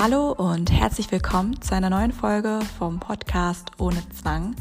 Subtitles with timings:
[0.00, 4.54] Hallo und herzlich willkommen zu einer neuen Folge vom Podcast Ohne Zwang.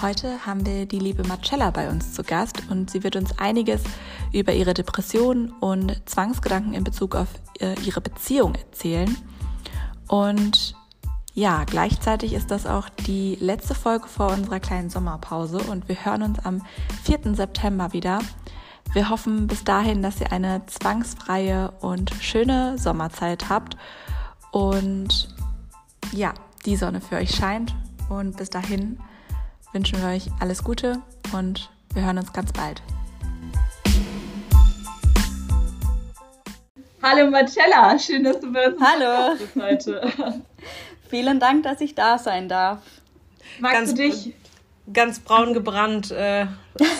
[0.00, 3.82] Heute haben wir die liebe Marcella bei uns zu Gast und sie wird uns einiges
[4.32, 7.26] über ihre Depressionen und Zwangsgedanken in Bezug auf
[7.58, 9.16] äh, ihre Beziehung erzählen.
[10.06, 10.76] Und
[11.34, 16.22] ja, gleichzeitig ist das auch die letzte Folge vor unserer kleinen Sommerpause und wir hören
[16.22, 16.62] uns am
[17.02, 17.34] 4.
[17.34, 18.20] September wieder.
[18.92, 23.76] Wir hoffen bis dahin, dass ihr eine zwangsfreie und schöne Sommerzeit habt
[24.52, 25.28] und
[26.12, 27.74] ja, die Sonne für euch scheint.
[28.08, 28.98] Und bis dahin
[29.72, 31.00] wünschen wir euch alles Gute
[31.32, 32.82] und wir hören uns ganz bald.
[37.02, 39.36] Hallo Marcella, schön, dass du bei uns Hallo.
[39.38, 40.12] bist heute.
[41.08, 42.80] Vielen Dank, dass ich da sein darf.
[43.58, 44.34] Magst ganz, du dich?
[44.92, 46.46] Ganz braun gebrannt, äh,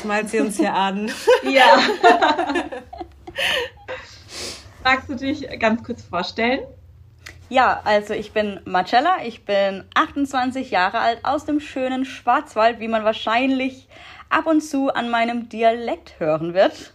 [0.04, 1.10] malt sie uns hier an.
[1.42, 1.78] ja.
[4.84, 6.60] Magst du dich ganz kurz vorstellen?
[7.50, 12.86] Ja, also ich bin Marcella, ich bin 28 Jahre alt aus dem schönen Schwarzwald, wie
[12.86, 13.88] man wahrscheinlich
[14.28, 16.94] ab und zu an meinem Dialekt hören wird.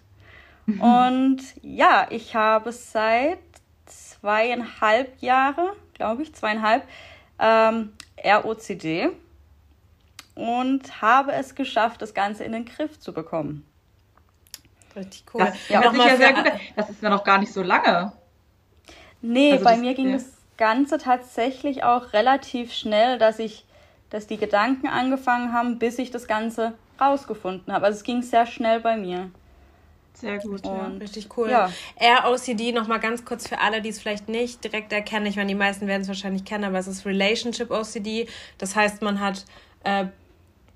[0.66, 0.81] Mhm.
[0.81, 3.39] Und ja, ich habe seit
[3.86, 6.88] zweieinhalb Jahre, glaube ich, zweieinhalb,
[7.38, 7.92] ähm,
[8.23, 9.09] ROCD
[10.36, 13.66] und habe es geschafft, das Ganze in den Griff zu bekommen.
[14.95, 15.42] Richtig cool.
[15.42, 16.52] Das, ja, ja sehr gut.
[16.78, 18.14] das ist ja noch gar nicht so lange.
[19.22, 20.16] Nee, also bei das, mir ging ja.
[20.16, 23.66] es Ganze tatsächlich auch relativ schnell, dass ich,
[24.09, 27.86] dass die Gedanken angefangen haben, bis ich das Ganze rausgefunden habe.
[27.86, 29.30] Also es ging sehr schnell bei mir.
[30.14, 30.92] Sehr gut, und, ja.
[31.00, 31.50] Richtig cool.
[31.50, 31.70] Ja.
[32.23, 35.26] ROCD, nochmal ganz kurz für alle, die es vielleicht nicht direkt erkennen.
[35.26, 38.28] Ich meine, die meisten werden es wahrscheinlich kennen, aber es ist Relationship OCD.
[38.58, 39.44] Das heißt, man hat
[39.83, 40.06] äh,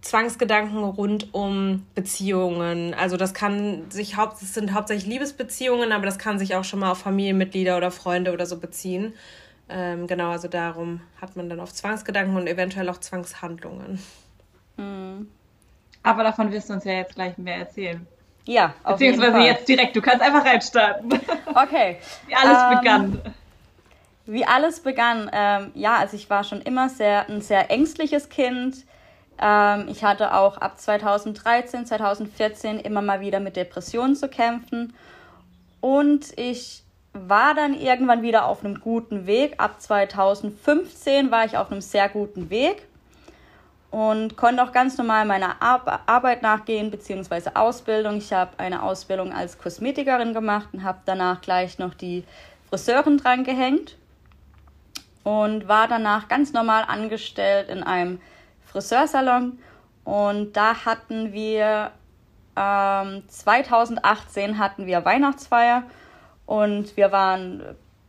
[0.02, 2.94] Zwangsgedanken rund um Beziehungen.
[2.94, 6.80] Also das kann sich haupt, das sind hauptsächlich Liebesbeziehungen, aber das kann sich auch schon
[6.80, 9.14] mal auf Familienmitglieder oder Freunde oder so beziehen.
[9.70, 14.02] Ähm, genau, also darum hat man dann oft Zwangsgedanken und eventuell auch Zwangshandlungen.
[14.78, 15.30] Mhm.
[16.02, 18.06] Aber davon wirst du uns ja jetzt gleich mehr erzählen.
[18.46, 19.46] Ja, auf Beziehungsweise jeden Fall.
[19.48, 19.96] jetzt direkt.
[19.96, 21.10] Du kannst einfach reinstarten.
[21.54, 21.98] Okay.
[22.28, 23.22] Wie alles ähm, begann.
[24.26, 25.30] Wie alles begann.
[25.34, 28.86] Ähm, ja, also ich war schon immer sehr, ein sehr ängstliches Kind.
[29.42, 34.94] Ähm, ich hatte auch ab 2013, 2014 immer mal wieder mit Depressionen zu kämpfen.
[35.82, 36.84] Und ich
[37.14, 39.56] war dann irgendwann wieder auf einem guten Weg.
[39.58, 42.88] Ab 2015 war ich auf einem sehr guten Weg
[43.92, 48.18] und konnte auch ganz normal meiner Ar Arbeit nachgehen, beziehungsweise Ausbildung.
[48.18, 52.24] Ich habe eine Ausbildung als Kosmetikerin gemacht und habe danach gleich noch die
[52.70, 53.98] Friseurin dran gehängt
[55.24, 58.22] und war danach ganz normal angestellt in einem
[58.66, 59.58] Friseursalon.
[60.04, 61.92] Und da hatten wir
[62.56, 65.84] ähm, 2018 hatten wir Weihnachtsfeier
[66.50, 67.62] und wir waren,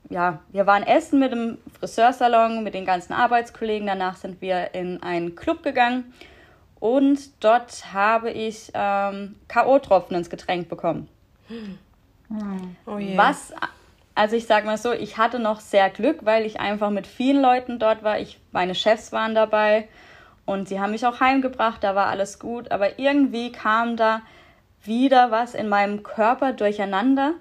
[0.08, 3.86] ja, wir waren essen mit dem Friseursalon, mit den ganzen Arbeitskollegen.
[3.86, 6.14] Danach sind wir in einen Club gegangen.
[6.78, 11.06] Und dort habe ich ähm, K.O.-Tropfen ins Getränk bekommen.
[12.86, 13.18] Oh yeah.
[13.18, 13.52] Was,
[14.14, 17.42] also ich sage mal so, ich hatte noch sehr Glück, weil ich einfach mit vielen
[17.42, 18.20] Leuten dort war.
[18.20, 19.86] Ich, meine Chefs waren dabei
[20.46, 22.72] und sie haben mich auch heimgebracht, da war alles gut.
[22.72, 24.22] Aber irgendwie kam da
[24.82, 27.34] wieder was in meinem Körper durcheinander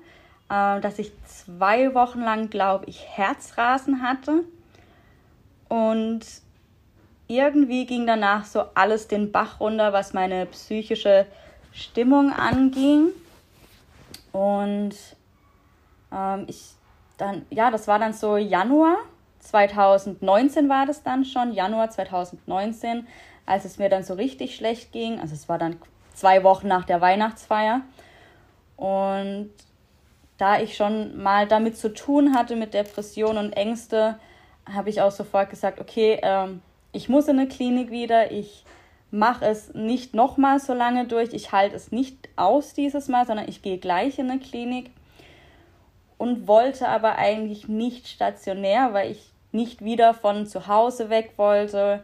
[0.50, 4.44] äh, dass ich zwei Wochen lang, glaube ich, Herzrasen hatte.
[5.68, 6.22] Und
[7.28, 11.26] irgendwie ging danach so alles den Bach runter, was meine psychische
[11.72, 13.10] Stimmung anging.
[14.32, 14.96] Und
[16.12, 16.72] ähm, ich
[17.18, 18.98] dann, ja, das war dann so Januar
[19.40, 23.08] 2019 war das dann schon, Januar 2019,
[23.46, 25.20] als es mir dann so richtig schlecht ging.
[25.20, 25.78] Also es war dann
[26.14, 27.82] zwei Wochen nach der Weihnachtsfeier.
[28.76, 29.52] Und
[30.40, 34.18] da ich schon mal damit zu tun hatte mit Depressionen und Ängste,
[34.74, 36.62] habe ich auch sofort gesagt, okay, ähm,
[36.92, 38.64] ich muss in eine Klinik wieder, ich
[39.12, 43.48] mache es nicht nochmal so lange durch, ich halte es nicht aus dieses Mal, sondern
[43.50, 44.92] ich gehe gleich in eine Klinik.
[46.18, 52.04] Und wollte aber eigentlich nicht stationär, weil ich nicht wieder von zu Hause weg wollte.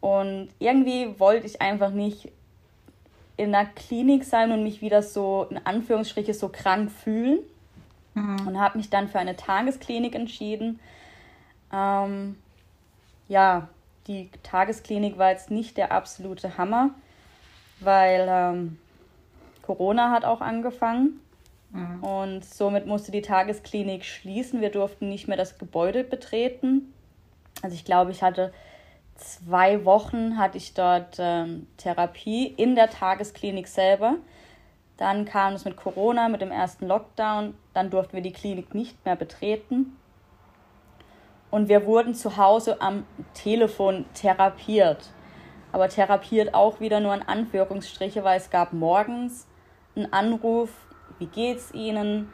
[0.00, 2.30] Und irgendwie wollte ich einfach nicht
[3.36, 7.40] in einer Klinik sein und mich wieder so in Anführungsstriche so krank fühlen
[8.14, 8.46] mhm.
[8.46, 10.80] und habe mich dann für eine Tagesklinik entschieden.
[11.72, 12.36] Ähm,
[13.28, 13.68] ja,
[14.06, 16.90] die Tagesklinik war jetzt nicht der absolute Hammer,
[17.80, 18.78] weil ähm,
[19.62, 21.20] Corona hat auch angefangen.
[21.72, 22.02] Mhm.
[22.02, 24.60] Und somit musste die Tagesklinik schließen.
[24.60, 26.92] Wir durften nicht mehr das Gebäude betreten.
[27.62, 28.52] Also ich glaube, ich hatte
[29.16, 34.16] zwei Wochen hatte ich dort ähm, Therapie in der Tagesklinik selber.
[34.96, 37.54] Dann kam es mit Corona, mit dem ersten Lockdown.
[37.74, 39.96] Dann durften wir die Klinik nicht mehr betreten.
[41.50, 43.04] Und wir wurden zu Hause am
[43.34, 45.10] Telefon therapiert.
[45.72, 49.46] Aber therapiert auch wieder nur in Anführungsstriche, weil es gab morgens
[49.94, 50.70] einen Anruf,
[51.18, 52.32] wie geht's Ihnen?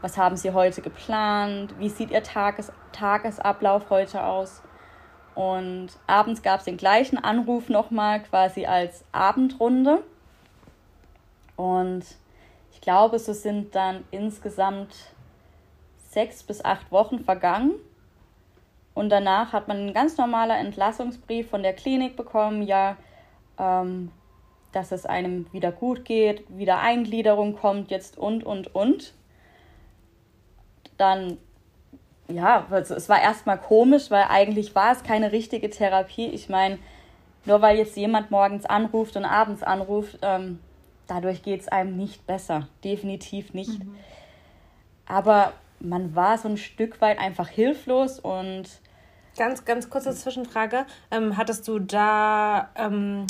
[0.00, 1.74] Was haben Sie heute geplant?
[1.78, 4.62] Wie sieht Ihr Tages Tagesablauf heute aus?
[5.34, 10.02] Und abends gab es den gleichen Anruf nochmal quasi als Abendrunde.
[11.56, 12.04] Und
[12.72, 14.94] ich glaube, so sind dann insgesamt
[16.10, 17.72] sechs bis acht Wochen vergangen.
[18.94, 22.96] Und danach hat man einen ganz normaler Entlassungsbrief von der Klinik bekommen, ja,
[23.58, 24.12] ähm,
[24.70, 29.14] dass es einem wieder gut geht, wieder Eingliederung kommt jetzt und, und, und.
[30.96, 31.38] Dann
[32.28, 36.26] ja, also es war erstmal komisch, weil eigentlich war es keine richtige Therapie.
[36.28, 36.78] Ich meine,
[37.44, 40.60] nur weil jetzt jemand morgens anruft und abends anruft, ähm,
[41.06, 42.68] dadurch geht es einem nicht besser.
[42.82, 43.84] Definitiv nicht.
[43.84, 43.94] Mhm.
[45.06, 48.64] Aber man war so ein Stück weit einfach hilflos und.
[49.36, 50.86] Ganz, ganz kurze Zwischenfrage.
[51.10, 53.26] Ähm, hattest du da ähm,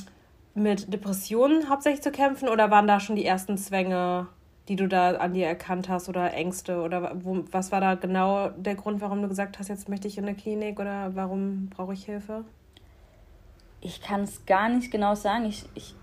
[0.55, 4.29] mit Depressionen hauptsächlich zu kämpfen oder waren da schon die ersten Zwänge
[4.69, 8.49] die du da an dir erkannt hast oder Ängste oder wo, was war da genau
[8.51, 11.93] der Grund, warum du gesagt hast, jetzt möchte ich in eine Klinik oder warum brauche
[11.93, 12.45] ich Hilfe?
[13.81, 15.45] Ich kann es gar nicht genau sagen.
[15.45, 15.95] Ich, ich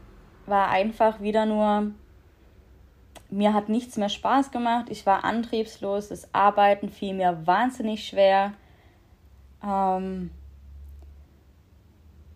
[0.46, 1.92] war einfach wieder nur,
[3.32, 4.86] mir hat nichts mehr Spaß gemacht.
[4.90, 6.10] Ich war antriebslos.
[6.10, 8.54] Das Arbeiten fiel mir wahnsinnig schwer.
[9.66, 10.30] Ähm,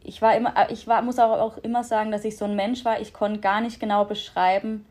[0.03, 2.83] ich war immer, ich war, muss auch, auch immer sagen, dass ich so ein Mensch
[2.83, 2.99] war.
[2.99, 4.85] Ich konnte gar nicht genau beschreiben,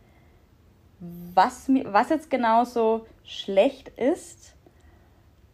[1.34, 4.54] was, was jetzt genau so schlecht ist,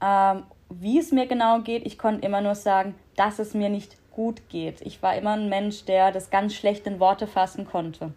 [0.00, 1.87] ähm, wie es mir genau geht.
[1.87, 4.81] Ich konnte immer nur sagen, dass es mir nicht gut geht.
[4.82, 8.12] Ich war immer ein Mensch, der das ganz schlecht in Worte fassen konnte.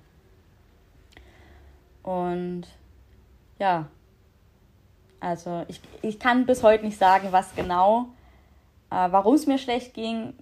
[2.04, 2.64] Und
[3.60, 3.88] ja,
[5.20, 8.08] also ich, ich kann bis heute nicht sagen, was genau,
[8.92, 10.34] äh, warum es mir schlecht ging.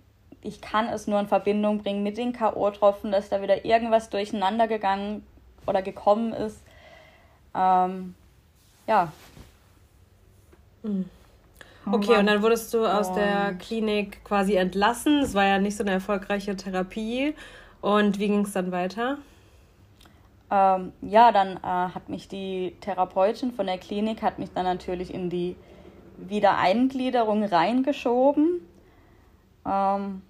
[0.42, 4.68] Ich kann es nur in Verbindung bringen mit den K.O.-Tropfen, dass da wieder irgendwas durcheinander
[4.68, 5.24] gegangen
[5.68, 6.64] oder gekommen ist,
[7.56, 8.16] ähm,
[8.88, 9.12] ja.
[10.84, 11.06] Mhm.
[11.92, 15.20] Okay, und dann wurdest du aus und der Klinik quasi entlassen.
[15.20, 17.34] Es war ja nicht so eine erfolgreiche Therapie.
[17.82, 19.18] Und wie ging es dann weiter?
[20.52, 25.14] Ähm, ja, dann äh, hat mich die Therapeutin von der Klinik hat mich dann natürlich
[25.14, 25.56] in die
[26.18, 28.60] Wiedereingliederung reingeschoben.
[29.66, 30.22] Ähm,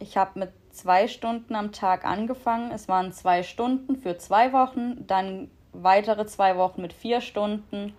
[0.00, 2.72] ich habe mit zwei Stunden am Tag angefangen.
[2.72, 5.06] Es waren zwei Stunden für zwei Wochen.
[5.06, 7.94] Dann weitere zwei Wochen mit vier Stunden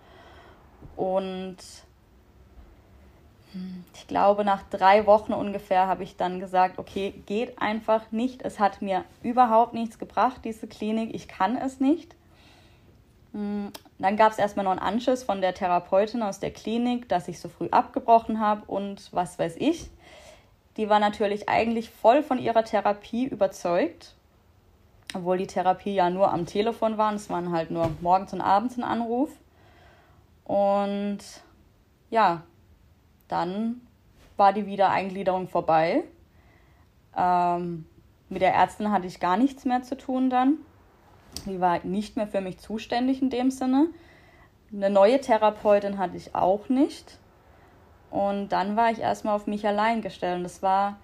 [0.96, 1.58] und
[3.54, 8.42] hm, ich glaube, nach drei Wochen ungefähr habe ich dann gesagt, okay, geht einfach nicht.
[8.42, 11.14] Es hat mir überhaupt nichts gebracht, diese Klinik.
[11.14, 12.16] Ich kann es nicht.
[13.32, 17.28] Hm, dann gab es erstmal noch einen Anschiss von der Therapeutin aus der Klinik, dass
[17.28, 19.90] ich so früh abgebrochen habe und was weiß ich.
[20.78, 24.16] Die war natürlich eigentlich voll von ihrer Therapie überzeugt
[25.14, 27.14] obwohl die Therapie ja nur am Telefon war.
[27.14, 29.30] Es waren halt nur morgens und abends ein Anruf.
[30.44, 31.20] Und
[32.10, 32.44] ja,
[33.28, 33.82] dann
[34.38, 36.04] war die Wiedereingliederung vorbei.
[37.16, 37.86] Ähm,
[38.30, 40.58] mit der Ärztin hatte ich gar nichts mehr zu tun dann.
[41.46, 43.88] Die war nicht mehr für mich zuständig in dem Sinne.
[44.72, 47.20] Eine neue Therapeutin hatte ich auch nicht.
[48.10, 50.38] Und dann war ich erstmal auf mich allein gestellt.
[50.38, 51.00] Und das war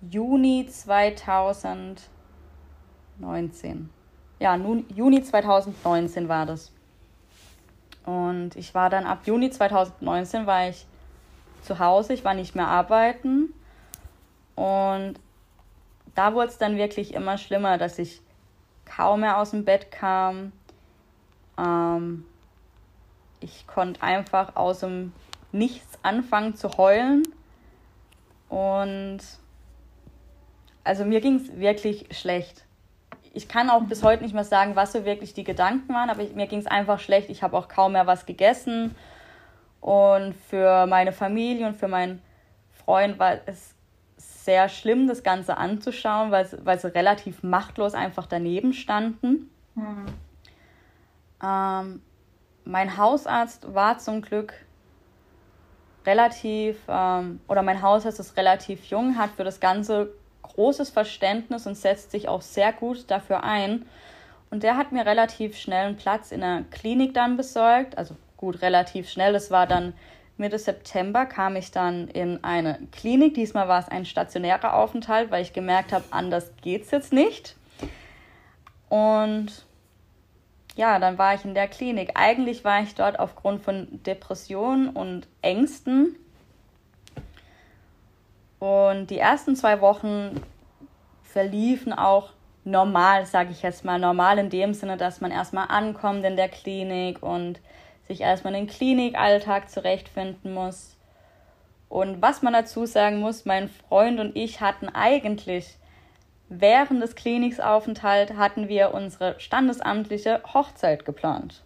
[0.00, 2.02] Juni 2000.
[3.18, 3.90] 19.
[4.38, 6.72] Ja, nun, Juni 2019 war das.
[8.04, 10.86] Und ich war dann ab Juni 2019 war ich
[11.62, 13.52] zu Hause, ich war nicht mehr arbeiten.
[14.54, 15.14] Und
[16.14, 18.20] da wurde es dann wirklich immer schlimmer, dass ich
[18.84, 20.52] kaum mehr aus dem Bett kam.
[21.58, 22.24] Ähm,
[23.40, 25.12] ich konnte einfach aus dem
[25.52, 27.22] Nichts anfangen zu heulen.
[28.48, 29.20] Und
[30.84, 32.65] also mir ging es wirklich schlecht
[33.36, 36.22] ich kann auch bis heute nicht mehr sagen, was so wirklich die Gedanken waren, aber
[36.22, 37.28] ich, mir ging es einfach schlecht.
[37.28, 38.94] Ich habe auch kaum mehr was gegessen.
[39.80, 42.22] Und für meine Familie und für meinen
[42.70, 43.74] Freund war es
[44.16, 49.50] sehr schlimm, das Ganze anzuschauen, weil, weil sie relativ machtlos einfach daneben standen.
[49.74, 50.06] Mhm.
[51.44, 52.02] Ähm,
[52.64, 54.54] mein Hausarzt war zum Glück
[56.06, 60.08] relativ, ähm, oder mein Hausarzt ist relativ jung, hat für das Ganze
[60.56, 63.86] großes Verständnis und setzt sich auch sehr gut dafür ein.
[64.50, 67.96] Und der hat mir relativ schnell einen Platz in der Klinik dann besorgt.
[67.96, 69.32] Also gut, relativ schnell.
[69.32, 69.92] Das war dann
[70.38, 73.34] Mitte September kam ich dann in eine Klinik.
[73.34, 77.56] Diesmal war es ein stationärer Aufenthalt, weil ich gemerkt habe, anders geht es jetzt nicht.
[78.88, 79.64] Und
[80.76, 82.12] ja, dann war ich in der Klinik.
[82.14, 86.16] Eigentlich war ich dort aufgrund von Depressionen und Ängsten
[88.58, 90.40] Und die ersten zwei Wochen
[91.22, 92.30] verliefen auch
[92.64, 96.48] normal, sage ich jetzt mal, normal in dem Sinne, dass man erstmal ankommt in der
[96.48, 97.60] Klinik und
[98.08, 100.96] sich erstmal in den Klinikalltag zurechtfinden muss.
[101.88, 105.76] Und was man dazu sagen muss, mein Freund und ich hatten eigentlich
[106.48, 111.62] während des Klinikaufenthalts hatten wir unsere standesamtliche Hochzeit geplant.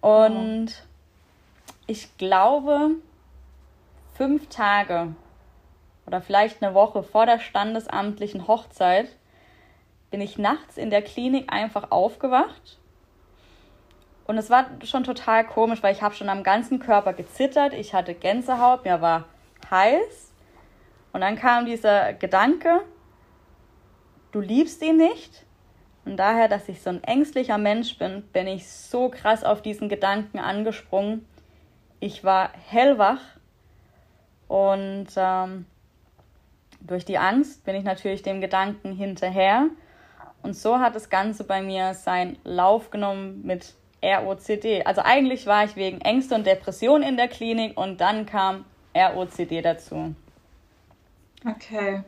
[0.00, 0.68] Und
[1.86, 2.90] ich glaube,
[4.14, 5.14] fünf Tage
[6.06, 9.08] oder vielleicht eine Woche vor der standesamtlichen Hochzeit
[10.10, 12.78] bin ich nachts in der Klinik einfach aufgewacht.
[14.26, 17.92] Und es war schon total komisch, weil ich habe schon am ganzen Körper gezittert, ich
[17.92, 19.24] hatte Gänsehaut, mir war
[19.70, 20.32] heiß.
[21.12, 22.80] Und dann kam dieser Gedanke,
[24.32, 25.44] du liebst ihn nicht.
[26.04, 29.88] Und daher, dass ich so ein ängstlicher Mensch bin, bin ich so krass auf diesen
[29.88, 31.26] Gedanken angesprungen.
[31.98, 33.20] Ich war hellwach
[34.48, 35.66] und ähm,
[36.80, 39.68] durch die Angst bin ich natürlich dem Gedanken hinterher.
[40.42, 44.84] Und so hat das Ganze bei mir seinen Lauf genommen mit ROCD.
[44.84, 49.62] Also eigentlich war ich wegen Ängste und Depression in der Klinik und dann kam ROCD
[49.62, 50.14] dazu.
[51.46, 52.02] Okay.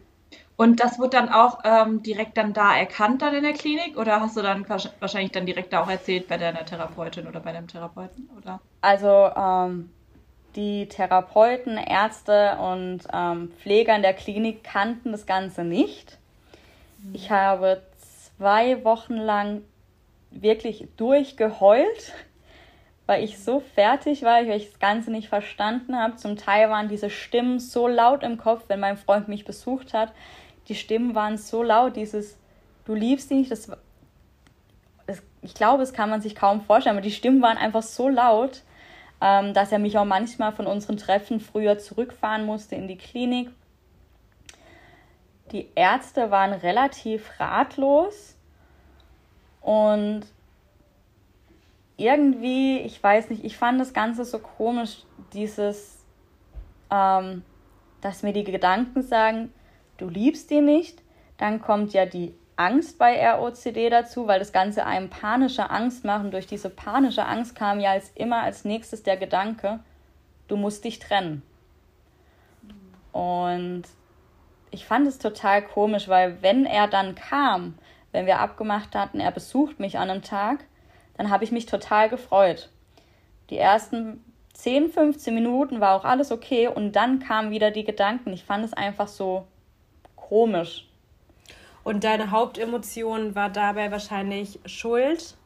[0.56, 4.20] Und das wird dann auch ähm, direkt dann da erkannt dann in der Klinik oder
[4.20, 7.68] hast du dann wahrscheinlich dann direkt da auch erzählt bei deiner Therapeutin oder bei deinem
[7.68, 8.60] Therapeuten oder?
[8.80, 9.90] Also ähm,
[10.56, 16.18] die Therapeuten, Ärzte und ähm, Pfleger in der Klinik kannten das Ganze nicht.
[17.12, 17.82] Ich habe
[18.36, 19.62] zwei Wochen lang
[20.30, 22.12] wirklich durchgeheult,
[23.06, 26.16] weil ich so fertig war, weil ich das Ganze nicht verstanden habe.
[26.16, 30.12] Zum Teil waren diese Stimmen so laut im Kopf, wenn mein Freund mich besucht hat.
[30.68, 32.36] Die Stimmen waren so laut, dieses
[32.86, 33.70] Du liebst ihn nicht, das,
[35.06, 38.08] das ich glaube, das kann man sich kaum vorstellen, aber die Stimmen waren einfach so
[38.08, 38.62] laut
[39.20, 43.50] ähm, dass er mich auch manchmal von unseren Treffen früher zurückfahren musste in die Klinik.
[45.52, 48.36] Die Ärzte waren relativ ratlos
[49.60, 50.22] und
[51.96, 56.04] irgendwie, ich weiß nicht, ich fand das Ganze so komisch, dieses,
[56.90, 57.42] ähm,
[58.00, 59.52] dass mir die Gedanken sagen,
[59.96, 61.02] du liebst ihn nicht,
[61.38, 66.24] dann kommt ja die Angst bei ROCD dazu, weil das Ganze einem panische Angst macht.
[66.24, 69.80] Und durch diese panische Angst kam ja als immer als nächstes der Gedanke,
[70.48, 71.42] du musst dich trennen.
[73.12, 73.84] Und
[74.70, 77.78] ich fand es total komisch, weil wenn er dann kam,
[78.12, 80.64] wenn wir abgemacht hatten, er besucht mich an einem Tag,
[81.16, 82.70] dann habe ich mich total gefreut.
[83.50, 88.32] Die ersten 10, 15 Minuten war auch alles okay und dann kamen wieder die Gedanken.
[88.32, 89.46] Ich fand es einfach so
[90.14, 90.85] komisch.
[91.86, 95.36] Und deine Hauptemotion war dabei wahrscheinlich Schuld,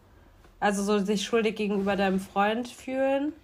[0.59, 3.35] also so sich schuldig gegenüber deinem Freund fühlen.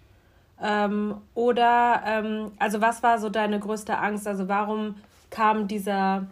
[0.63, 4.27] Ähm, oder, ähm, also was war so deine größte Angst?
[4.27, 4.95] Also warum
[5.29, 6.27] kam dieser,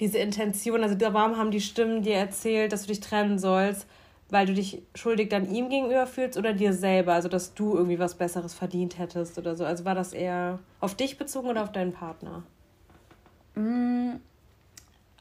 [0.00, 3.86] diese Intention, also warum haben die Stimmen dir erzählt, dass du dich trennen sollst?
[4.28, 7.12] Weil du dich schuldig dann ihm gegenüber fühlst oder dir selber?
[7.12, 9.64] Also dass du irgendwie was Besseres verdient hättest oder so.
[9.64, 12.42] Also war das eher auf dich bezogen oder auf deinen Partner?
[13.54, 14.16] Mm,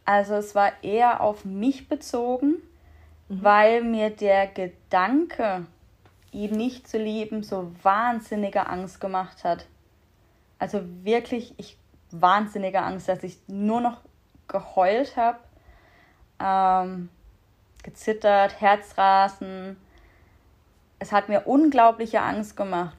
[0.06, 2.62] also es war eher auf mich bezogen,
[3.28, 3.44] mhm.
[3.44, 5.66] weil mir der Gedanke,
[6.32, 9.66] ihn nicht zu lieben, so wahnsinnige Angst gemacht hat.
[10.60, 11.78] Also wirklich, ich
[12.12, 14.02] wahnsinnige Angst, dass ich nur noch
[14.48, 15.40] geheult habe,
[16.40, 17.10] ähm,
[17.84, 19.78] gezittert, Herzrasen.
[21.00, 22.98] Es hat mir unglaubliche Angst gemacht.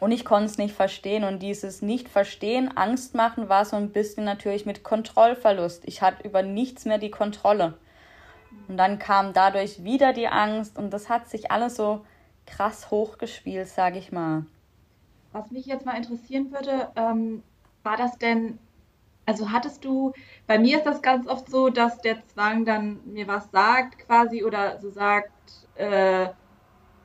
[0.00, 1.24] Und ich konnte es nicht verstehen.
[1.24, 5.82] Und dieses Nicht-Verstehen, Angst machen, war so ein bisschen natürlich mit Kontrollverlust.
[5.86, 7.74] Ich hatte über nichts mehr die Kontrolle.
[8.68, 12.04] Und dann kam dadurch wieder die Angst und das hat sich alles so
[12.46, 14.44] krass hochgespielt, sage ich mal.
[15.32, 17.42] Was mich jetzt mal interessieren würde, ähm,
[17.82, 18.58] war das denn,
[19.26, 20.12] also hattest du,
[20.46, 24.44] bei mir ist das ganz oft so, dass der Zwang dann mir was sagt quasi
[24.44, 25.32] oder so sagt,
[25.76, 26.28] äh,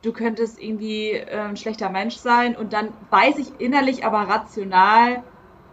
[0.03, 5.24] du könntest irgendwie äh, ein schlechter Mensch sein und dann weiß ich innerlich aber rational,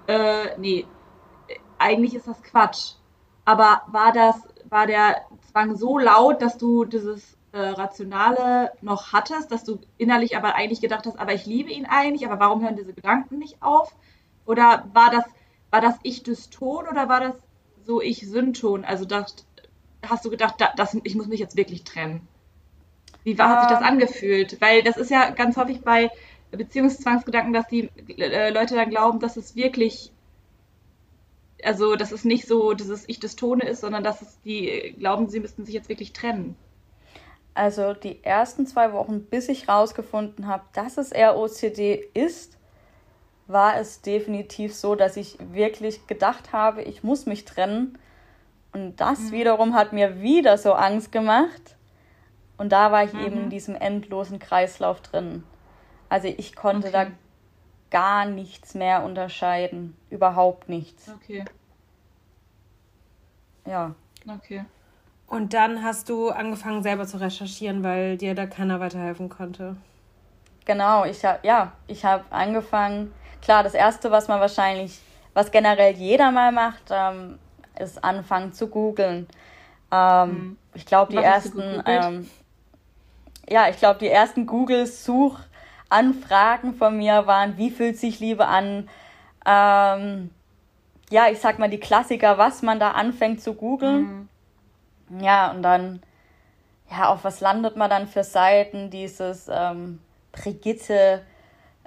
[0.07, 0.87] äh, nee,
[1.79, 2.95] eigentlich ist das Quatsch.
[3.45, 4.37] Aber war das,
[4.69, 10.37] war der Zwang so laut, dass du dieses äh, Rationale noch hattest, dass du innerlich
[10.37, 13.61] aber eigentlich gedacht hast, aber ich liebe ihn eigentlich, aber warum hören diese Gedanken nicht
[13.61, 13.95] auf?
[14.47, 15.25] Oder war das,
[15.71, 17.35] war das ich Dyston oder war das
[17.85, 18.85] so ich Synton?
[18.85, 19.45] Also dacht,
[20.07, 22.29] hast du gedacht, das, ich muss mich jetzt wirklich trennen?
[23.25, 23.87] Wie war, hat sich das ähm.
[23.87, 24.61] angefühlt?
[24.61, 26.11] Weil das ist ja ganz häufig bei
[26.51, 30.13] Beziehungszwangsgedanken, dass die äh, Leute dann glauben, dass es wirklich,
[31.63, 35.29] also dass es nicht so dieses Ich des Tone ist, sondern dass es die glauben,
[35.29, 36.57] sie müssten sich jetzt wirklich trennen.
[37.55, 42.57] Also die ersten zwei Wochen, bis ich rausgefunden habe, dass es ROCD ist,
[43.49, 47.99] war es definitiv so, dass ich wirklich gedacht habe, ich muss mich trennen.
[48.73, 49.33] Und das mhm.
[49.33, 51.77] wiederum hat mir wieder so Angst gemacht.
[52.61, 53.21] Und da war ich mhm.
[53.21, 55.45] eben in diesem endlosen Kreislauf drin.
[56.11, 56.93] Also ich konnte okay.
[56.93, 57.07] da
[57.91, 59.97] gar nichts mehr unterscheiden.
[60.11, 61.09] Überhaupt nichts.
[61.09, 61.47] Okay.
[63.65, 63.95] Ja.
[64.29, 64.67] Okay.
[65.27, 69.77] Und dann hast du angefangen selber zu recherchieren, weil dir da keiner weiterhelfen konnte.
[70.67, 73.11] Genau, ich habe ja, ich habe angefangen.
[73.41, 75.01] Klar, das erste, was man wahrscheinlich,
[75.33, 77.39] was generell jeder mal macht, ähm,
[77.79, 79.29] ist anfangen zu googeln.
[79.91, 80.57] Ähm, hm.
[80.75, 82.29] Ich glaube, die ersten, ähm,
[83.51, 88.89] ja, ich glaube, die ersten Google-Suchanfragen von mir waren, wie fühlt sich Liebe an?
[89.45, 90.31] Ähm,
[91.11, 94.29] ja, ich sag mal die Klassiker, was man da anfängt zu googeln.
[95.09, 95.21] Mhm.
[95.21, 96.01] Ja, und dann,
[96.91, 98.91] ja, auf was landet man dann für Seiten?
[98.91, 99.99] Dieses ähm,
[100.31, 101.23] Brigitte.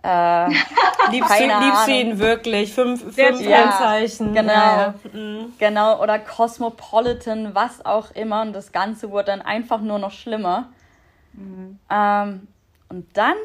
[0.03, 0.50] Äh,
[1.12, 2.74] liebst, du, liebst du ihn wirklich?
[2.74, 4.34] Fünf, fünf ja, Anzeichen.
[4.34, 4.51] Genau.
[4.51, 4.93] Ja.
[5.13, 5.53] Mhm.
[5.58, 6.03] Genau.
[6.03, 8.41] Oder Cosmopolitan, was auch immer.
[8.41, 10.67] Und das Ganze wurde dann einfach nur noch schlimmer.
[11.34, 11.80] Mhm.
[11.90, 12.48] Ähm,
[12.90, 13.36] und dann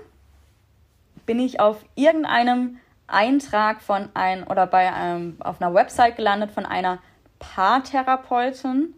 [1.26, 6.66] bin ich auf irgendeinem Eintrag von ein oder bei einem auf einer Website gelandet von
[6.66, 6.98] einer
[7.38, 8.94] Paartherapeutin,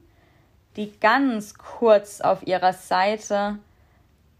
[0.76, 3.58] die ganz kurz auf ihrer Seite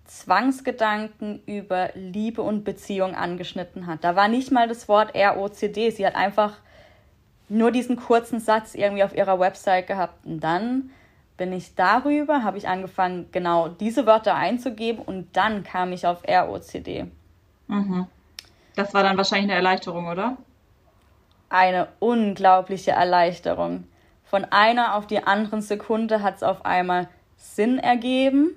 [0.07, 4.03] Zwangsgedanken über Liebe und Beziehung angeschnitten hat.
[4.03, 5.91] Da war nicht mal das Wort ROCD.
[5.91, 6.59] Sie hat einfach
[7.49, 10.27] nur diesen kurzen Satz irgendwie auf ihrer Website gehabt.
[10.27, 10.91] Und dann
[11.41, 16.23] bin ich darüber, habe ich angefangen, genau diese Wörter einzugeben und dann kam ich auf
[16.29, 17.07] ROCD.
[17.67, 18.07] Mhm.
[18.77, 20.37] Das war dann wahrscheinlich eine Erleichterung, oder?
[21.49, 23.85] Eine unglaubliche Erleichterung.
[24.27, 28.51] Von einer auf die anderen Sekunde hat es auf einmal Sinn ergeben.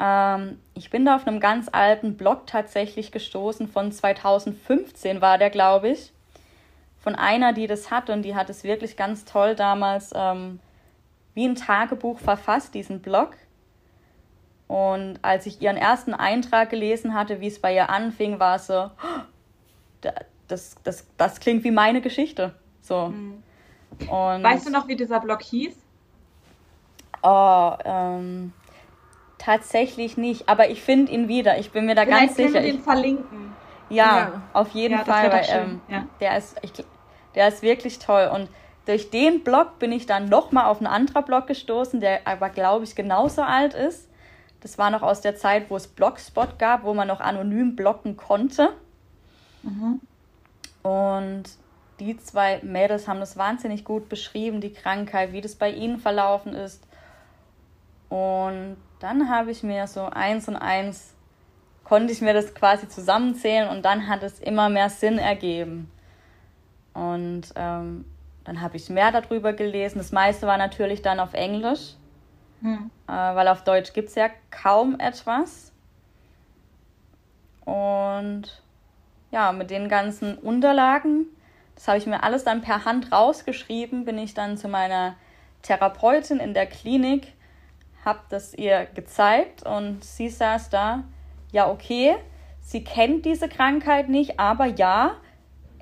[0.00, 3.68] Ähm, ich bin da auf einem ganz alten Blog tatsächlich gestoßen.
[3.68, 6.14] Von 2015 war der, glaube ich.
[6.98, 10.60] Von einer, die das hat und die hat es wirklich ganz toll damals ähm,
[11.34, 13.36] wie ein Tagebuch verfasst, diesen Blog.
[14.66, 18.68] Und als ich ihren ersten Eintrag gelesen hatte, wie es bei ihr anfing, war es
[18.68, 18.90] so,
[20.46, 22.54] das, das, das klingt wie meine Geschichte.
[22.80, 23.08] So.
[23.08, 23.42] Mhm.
[24.08, 25.76] Weißt du noch, wie dieser Blog hieß?
[27.22, 28.52] Oh, ähm,
[29.38, 31.58] tatsächlich nicht, aber ich finde ihn wieder.
[31.58, 32.62] Ich bin mir da Vielleicht ganz sicher.
[32.62, 33.52] Wir den verlinken.
[33.88, 36.06] Ja, ja, auf jeden ja, Fall, weil ähm, ja.
[36.20, 36.72] der, ist, ich,
[37.34, 38.30] der ist wirklich toll.
[38.32, 38.48] Und
[38.86, 42.84] durch den Blog bin ich dann nochmal auf einen anderen Blog gestoßen, der aber, glaube
[42.84, 44.08] ich, genauso alt ist.
[44.60, 48.16] Das war noch aus der Zeit, wo es Blogspot gab, wo man noch anonym bloggen
[48.16, 48.70] konnte.
[49.62, 50.00] Mhm.
[50.82, 51.44] Und
[51.98, 56.54] die zwei Mädels haben das wahnsinnig gut beschrieben, die Krankheit, wie das bei ihnen verlaufen
[56.54, 56.86] ist.
[58.08, 61.14] Und dann habe ich mir so eins und eins,
[61.84, 65.90] konnte ich mir das quasi zusammenzählen und dann hat es immer mehr Sinn ergeben.
[66.94, 68.04] Und ähm,
[68.44, 69.98] dann habe ich mehr darüber gelesen.
[69.98, 71.94] Das meiste war natürlich dann auf Englisch.
[72.62, 72.90] Hm.
[73.08, 75.72] Äh, weil auf Deutsch gibt es ja kaum etwas.
[77.64, 78.62] Und
[79.30, 81.26] ja, mit den ganzen Unterlagen,
[81.74, 85.14] das habe ich mir alles dann per Hand rausgeschrieben, bin ich dann zu meiner
[85.62, 87.32] Therapeutin in der Klinik,
[88.04, 91.04] habe das ihr gezeigt und sie saß da,
[91.52, 92.16] ja, okay,
[92.60, 95.16] sie kennt diese Krankheit nicht, aber ja,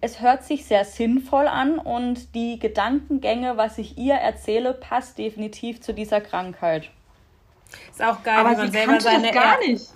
[0.01, 5.81] es hört sich sehr sinnvoll an und die Gedankengänge, was ich ihr erzähle, passt definitiv
[5.81, 6.91] zu dieser Krankheit.
[7.91, 9.87] Ist auch geil, aber wenn man selber seine, gar nicht.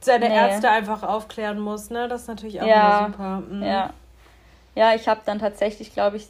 [0.00, 0.36] seine nee.
[0.36, 2.08] Ärzte einfach aufklären muss, ne?
[2.08, 3.42] Das ist natürlich auch ja, super.
[3.48, 3.62] Mhm.
[3.62, 3.90] Ja.
[4.74, 6.28] ja, ich habe dann tatsächlich, glaube ich,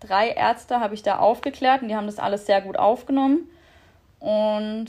[0.00, 3.48] drei Ärzte habe ich da aufgeklärt und die haben das alles sehr gut aufgenommen.
[4.20, 4.86] Und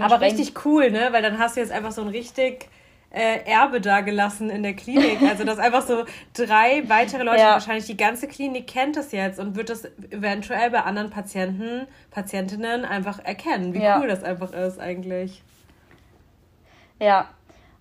[0.00, 1.08] aber richtig cool, ne?
[1.10, 2.68] Weil dann hast du jetzt einfach so ein richtig
[3.12, 5.20] äh, Erbe da gelassen in der Klinik.
[5.22, 7.52] Also, dass einfach so drei weitere Leute, ja.
[7.52, 12.84] wahrscheinlich die ganze Klinik kennt das jetzt und wird das eventuell bei anderen Patienten, Patientinnen
[12.84, 14.00] einfach erkennen, wie ja.
[14.00, 15.42] cool das einfach ist eigentlich.
[16.98, 17.28] Ja,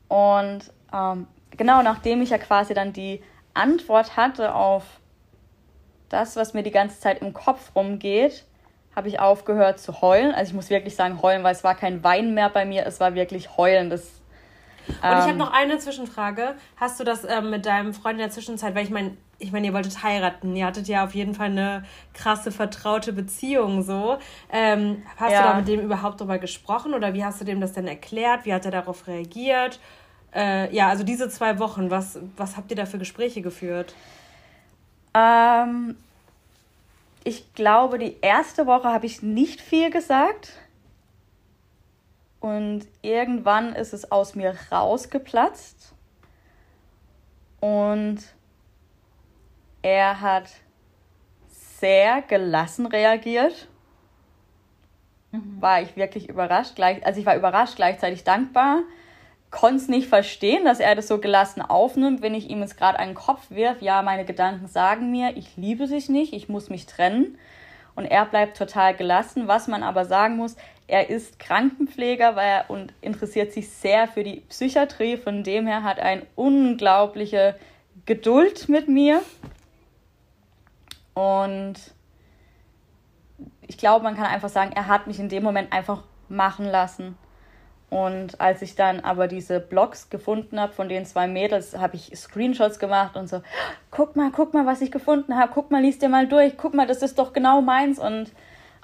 [0.08, 0.62] und
[0.94, 3.22] ähm, genau nachdem ich ja quasi dann die
[3.54, 4.84] Antwort hatte auf
[6.10, 8.46] das, was mir die ganze Zeit im Kopf rumgeht,
[8.96, 10.34] habe ich aufgehört zu heulen.
[10.34, 13.00] Also ich muss wirklich sagen heulen, weil es war kein Wein mehr bei mir, es
[13.00, 13.90] war wirklich heulen.
[13.90, 14.21] Das
[14.88, 16.56] und ähm, ich habe noch eine Zwischenfrage.
[16.78, 19.68] Hast du das ähm, mit deinem Freund in der Zwischenzeit, weil ich meine, ich meine,
[19.68, 24.18] ihr wolltet heiraten, ihr hattet ja auf jeden Fall eine krasse, vertraute Beziehung so.
[24.52, 25.42] Ähm, hast ja.
[25.42, 28.46] du da mit dem überhaupt drüber gesprochen oder wie hast du dem das denn erklärt?
[28.46, 29.80] Wie hat er darauf reagiert?
[30.34, 33.96] Äh, ja, also diese zwei Wochen, was, was habt ihr da für Gespräche geführt?
[35.14, 35.98] Ähm,
[37.24, 40.54] ich glaube, die erste Woche habe ich nicht viel gesagt.
[42.42, 45.94] Und irgendwann ist es aus mir rausgeplatzt.
[47.60, 48.18] Und
[49.84, 50.50] er hat
[51.48, 53.68] sehr gelassen reagiert.
[55.32, 55.62] Mhm.
[55.62, 56.76] War ich wirklich überrascht.
[56.76, 58.82] Gleich, also ich war überrascht, gleichzeitig dankbar.
[59.52, 62.98] Konnte es nicht verstehen, dass er das so gelassen aufnimmt, wenn ich ihm jetzt gerade
[62.98, 63.82] einen Kopf wirf.
[63.82, 67.38] Ja, meine Gedanken sagen mir, ich liebe dich nicht, ich muss mich trennen.
[67.94, 69.48] Und er bleibt total gelassen.
[69.48, 70.56] Was man aber sagen muss,
[70.92, 75.16] er ist Krankenpfleger weil er, und interessiert sich sehr für die Psychiatrie.
[75.16, 77.56] Von dem her hat er eine unglaubliche
[78.06, 79.22] Geduld mit mir.
[81.14, 81.76] Und
[83.68, 87.18] ich glaube, man kann einfach sagen, er hat mich in dem Moment einfach machen lassen.
[87.90, 92.12] Und als ich dann aber diese Blogs gefunden habe von den zwei Mädels, habe ich
[92.18, 93.42] Screenshots gemacht und so,
[93.92, 96.74] guck mal, guck mal, was ich gefunden habe, guck mal, lies dir mal durch, guck
[96.74, 97.98] mal, das ist doch genau meins.
[97.98, 98.32] Und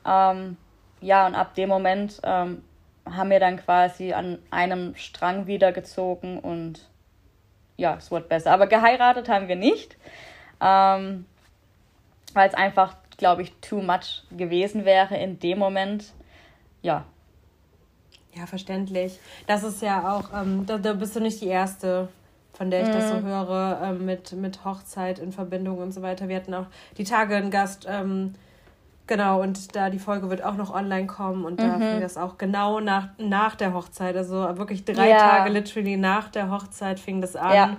[0.06, 0.56] ähm,
[1.02, 2.64] ja, und ab dem Moment ähm,
[3.06, 6.88] haben wir dann quasi an einem Strang wiedergezogen und
[7.78, 8.52] ja, es wurde besser.
[8.52, 9.98] Aber geheiratet haben wir nicht.
[10.60, 11.26] Ähm,
[12.34, 16.14] weil es einfach, glaube ich, too much gewesen wäre in dem Moment.
[16.82, 17.06] Ja.
[18.34, 19.20] Ja, verständlich.
[19.48, 22.08] Das ist ja auch, ähm, da, da, bist du nicht die Erste,
[22.54, 22.92] von der ich mm.
[22.92, 23.26] das so mhm.
[23.26, 26.28] höre, ähm, mit, mit Hochzeit in Verbindung und so weiter.
[26.28, 28.36] Wir hatten auch die Tage einen Gast, ähm,
[29.08, 31.82] genau, und da die Folge wird auch noch online kommen und da mhm.
[31.82, 35.18] fing das auch genau nach, nach der Hochzeit, also wirklich drei ja.
[35.18, 37.56] Tage literally nach der Hochzeit fing das an.
[37.56, 37.78] Ja.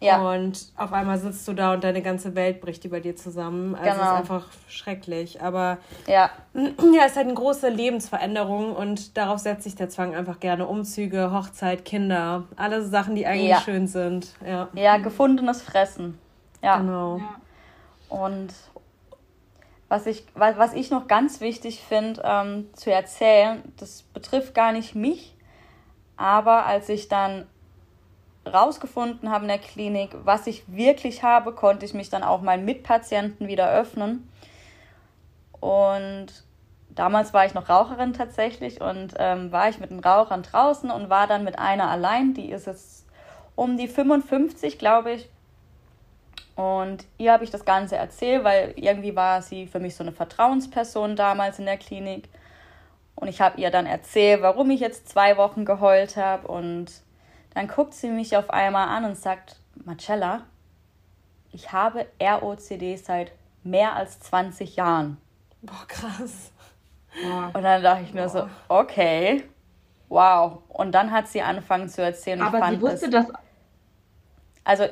[0.00, 0.32] Ja.
[0.32, 3.74] Und auf einmal sitzt du da und deine ganze Welt bricht über dir zusammen.
[3.74, 4.12] Also genau.
[4.12, 5.42] ist einfach schrecklich.
[5.42, 6.30] Aber ja.
[6.54, 10.66] ja, es ist halt eine große Lebensveränderung und darauf setzt sich der Zwang einfach gerne.
[10.66, 13.60] Umzüge, Hochzeit, Kinder, alle Sachen, die eigentlich ja.
[13.60, 14.34] schön sind.
[14.46, 14.68] Ja.
[14.72, 16.18] ja, gefundenes Fressen.
[16.62, 16.78] Ja.
[16.78, 17.18] Genau.
[17.18, 18.16] Ja.
[18.16, 18.54] Und
[19.90, 24.94] was ich, was ich noch ganz wichtig finde ähm, zu erzählen, das betrifft gar nicht
[24.94, 25.34] mich,
[26.16, 27.48] aber als ich dann
[28.46, 32.64] rausgefunden habe in der Klinik, was ich wirklich habe, konnte ich mich dann auch meinen
[32.64, 34.30] Mitpatienten wieder öffnen.
[35.58, 36.28] Und
[36.88, 41.10] damals war ich noch Raucherin tatsächlich und ähm, war ich mit den Rauchern draußen und
[41.10, 43.06] war dann mit einer allein, die ist jetzt
[43.56, 45.28] um die 55, glaube ich.
[46.60, 50.12] Und ihr habe ich das Ganze erzählt, weil irgendwie war sie für mich so eine
[50.12, 52.28] Vertrauensperson damals in der Klinik.
[53.14, 56.90] Und ich habe ihr dann erzählt, warum ich jetzt zwei Wochen geheult habe und
[57.54, 60.42] dann guckt sie mich auf einmal an und sagt, Marcella,
[61.50, 63.32] ich habe ROCD seit
[63.64, 65.16] mehr als 20 Jahren.
[65.62, 66.52] Boah, krass.
[67.54, 68.28] Und dann dachte ich mir Boah.
[68.28, 69.44] so, okay,
[70.10, 70.58] wow.
[70.68, 72.42] Und dann hat sie angefangen zu erzählen.
[72.42, 73.26] Aber sie wusste das.
[74.62, 74.84] Also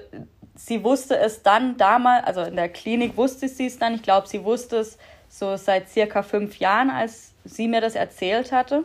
[0.58, 3.94] sie wusste es dann damals, also in der Klinik wusste sie es dann.
[3.94, 4.98] Ich glaube, sie wusste es
[5.30, 8.84] so seit circa fünf Jahren, als sie mir das erzählt hatte.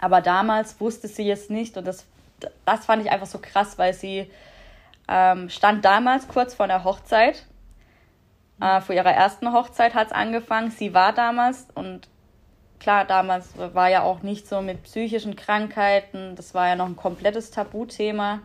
[0.00, 2.06] Aber damals wusste sie es nicht und das
[2.64, 4.30] das fand ich einfach so krass, weil sie
[5.08, 7.44] ähm, stand damals kurz vor der Hochzeit.
[8.60, 10.70] Äh, vor ihrer ersten Hochzeit hat es angefangen.
[10.70, 12.08] Sie war damals und
[12.80, 16.36] klar, damals war ja auch nicht so mit psychischen Krankheiten.
[16.36, 18.40] Das war ja noch ein komplettes Tabuthema.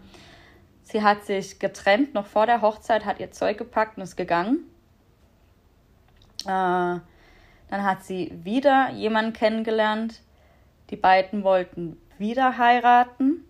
[0.90, 4.60] Sie hat sich getrennt noch vor der Hochzeit, hat ihr Zeug gepackt und ist gegangen.
[6.44, 7.04] Äh, dann
[7.72, 10.22] hat sie wieder jemanden kennengelernt.
[10.90, 13.44] Die beiden wollten wieder heiraten.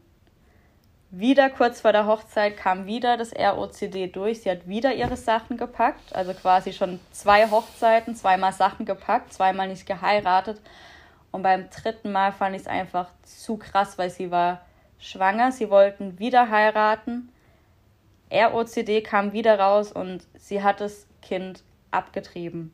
[1.11, 4.41] Wieder kurz vor der Hochzeit kam wieder das ROCD durch.
[4.41, 9.67] Sie hat wieder ihre Sachen gepackt, also quasi schon zwei Hochzeiten, zweimal Sachen gepackt, zweimal
[9.67, 10.59] nicht geheiratet.
[11.29, 14.61] Und beim dritten Mal fand ich es einfach zu krass, weil sie war
[14.99, 17.29] schwanger, sie wollten wieder heiraten.
[18.31, 22.73] ROCD kam wieder raus und sie hat das Kind abgetrieben.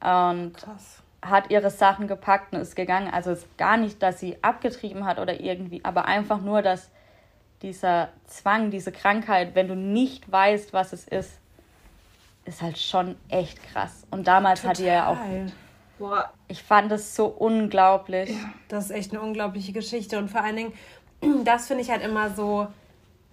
[0.00, 1.02] Und krass.
[1.20, 3.12] hat ihre Sachen gepackt und ist gegangen.
[3.12, 6.90] Also es ist gar nicht, dass sie abgetrieben hat oder irgendwie, aber einfach nur, dass
[7.62, 11.38] dieser Zwang, diese Krankheit, wenn du nicht weißt, was es ist,
[12.44, 14.04] ist halt schon echt krass.
[14.10, 14.70] Und damals Total.
[14.70, 15.18] hatte er ja auch.
[15.98, 16.32] Boah.
[16.48, 18.30] Ich fand es so unglaublich.
[18.30, 20.18] Ja, das ist echt eine unglaubliche Geschichte.
[20.18, 20.72] Und vor allen Dingen,
[21.44, 22.66] das finde ich halt immer so,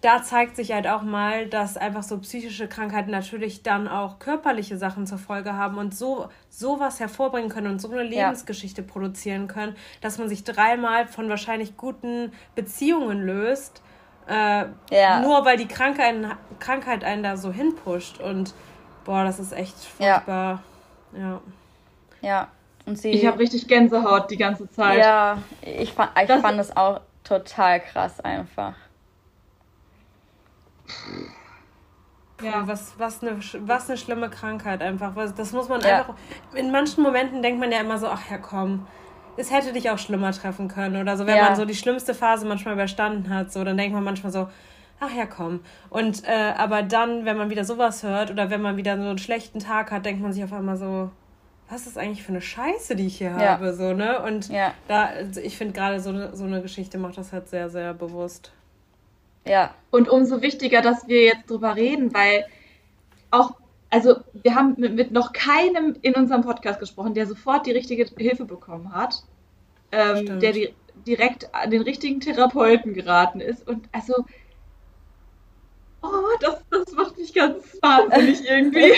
[0.01, 4.77] da zeigt sich halt auch mal, dass einfach so psychische Krankheiten natürlich dann auch körperliche
[4.77, 8.87] Sachen zur Folge haben und so sowas hervorbringen können und so eine Lebensgeschichte ja.
[8.87, 13.81] produzieren können, dass man sich dreimal von wahrscheinlich guten Beziehungen löst
[14.29, 15.21] äh, ja.
[15.21, 16.15] Nur weil die Krankheit,
[16.59, 18.19] Krankheit einen da so hinpusht.
[18.19, 18.53] Und
[19.03, 20.61] boah, das ist echt furchtbar.
[21.17, 21.41] Ja.
[22.21, 22.47] Ja.
[22.85, 24.99] Und sie, ich habe richtig Gänsehaut die ganze Zeit.
[24.99, 28.73] Ja, ich fand, ich das fand es auch total krass einfach.
[32.41, 35.13] Ja, was, was, eine, was eine schlimme Krankheit einfach.
[35.35, 35.99] Das muss man ja.
[35.99, 36.15] einfach.
[36.55, 38.87] In manchen Momenten denkt man ja immer so, ach ja, komm,
[39.37, 41.43] es hätte dich auch schlimmer treffen können oder so, wenn ja.
[41.45, 44.49] man so die schlimmste Phase manchmal überstanden hat, so, dann denkt man manchmal so,
[44.99, 45.59] ach ja, komm.
[45.89, 49.17] Und äh, aber dann, wenn man wieder sowas hört oder wenn man wieder so einen
[49.17, 51.11] schlechten Tag hat, denkt man sich auf einmal so,
[51.69, 53.49] was ist eigentlich für eine Scheiße, die ich hier ja.
[53.51, 54.21] habe, so, ne?
[54.23, 54.73] Und ja.
[54.87, 57.93] da, also ich finde gerade so, eine, so eine Geschichte macht das halt sehr, sehr
[57.93, 58.51] bewusst.
[59.45, 59.73] Ja.
[59.91, 62.45] Und umso wichtiger, dass wir jetzt drüber reden, weil
[63.29, 63.51] auch,
[63.91, 68.05] also wir haben mit, mit noch keinem in unserem Podcast gesprochen, der sofort die richtige
[68.17, 69.23] Hilfe bekommen hat,
[69.91, 70.73] ähm, der die,
[71.05, 73.67] direkt an den richtigen Therapeuten geraten ist.
[73.67, 74.25] Und also,
[76.01, 76.07] oh,
[76.41, 78.93] das, das macht mich ganz wahnsinnig irgendwie.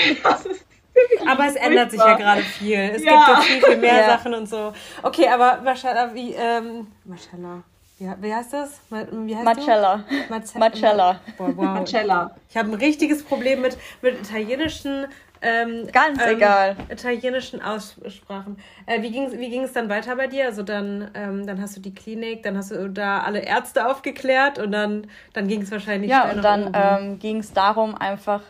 [1.27, 2.77] aber es ändert sich ja gerade viel.
[2.77, 3.11] Es ja.
[3.11, 4.09] gibt jetzt viel, viel mehr ja.
[4.17, 4.73] Sachen und so.
[5.03, 7.63] Okay, aber Marcella, wie, ähm, Marcella,
[7.97, 8.79] wie, wie heißt das?
[8.89, 10.03] Wie heißt Marcella.
[10.57, 11.19] Marcella.
[11.37, 11.65] Boah, wow.
[11.65, 12.35] Marcella.
[12.49, 15.07] Ich habe ein richtiges Problem mit, mit italienischen
[15.41, 16.75] ähm, Ganz ähm, egal.
[16.89, 18.57] Italienischen Aussprachen.
[18.85, 20.45] Äh, wie ging es wie ging's dann weiter bei dir?
[20.45, 24.59] Also dann, ähm, dann hast du die Klinik, dann hast du da alle Ärzte aufgeklärt
[24.59, 28.41] und dann, dann ging es wahrscheinlich Ja, und dann ähm, ging es darum, einfach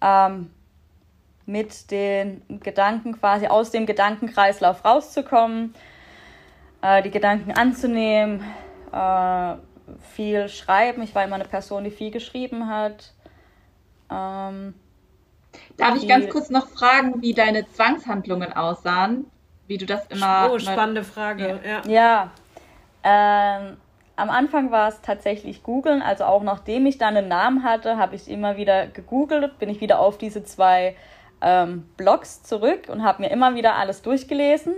[0.00, 0.50] ähm,
[1.46, 5.74] mit den Gedanken quasi aus dem Gedankenkreislauf rauszukommen,
[6.82, 8.44] äh, die Gedanken anzunehmen,
[8.92, 9.54] äh,
[10.14, 11.02] viel schreiben.
[11.02, 13.12] Ich war immer eine Person, die viel geschrieben hat.
[14.10, 14.74] Ähm,
[15.76, 19.26] Darf ich ganz kurz noch fragen, wie deine Zwangshandlungen aussahen?
[19.66, 20.50] Wie du das immer.
[20.52, 21.60] Oh, spannende Frage.
[21.64, 21.82] Ja.
[21.86, 22.30] ja.
[23.04, 23.76] Ähm,
[24.16, 28.14] am Anfang war es tatsächlich googeln, also auch nachdem ich dann einen Namen hatte, habe
[28.14, 30.94] ich immer wieder gegoogelt, bin ich wieder auf diese zwei
[31.42, 34.74] ähm, Blogs zurück und habe mir immer wieder alles durchgelesen,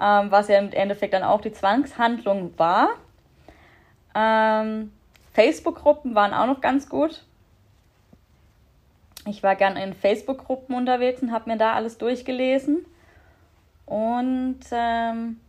[0.00, 2.90] ähm, was ja im Endeffekt dann auch die Zwangshandlung war.
[4.14, 4.92] Ähm,
[5.32, 7.22] Facebook-Gruppen waren auch noch ganz gut.
[9.26, 12.84] Ich war gern in Facebook-Gruppen unterwegs und habe mir da alles durchgelesen.
[13.86, 15.40] Und ähm,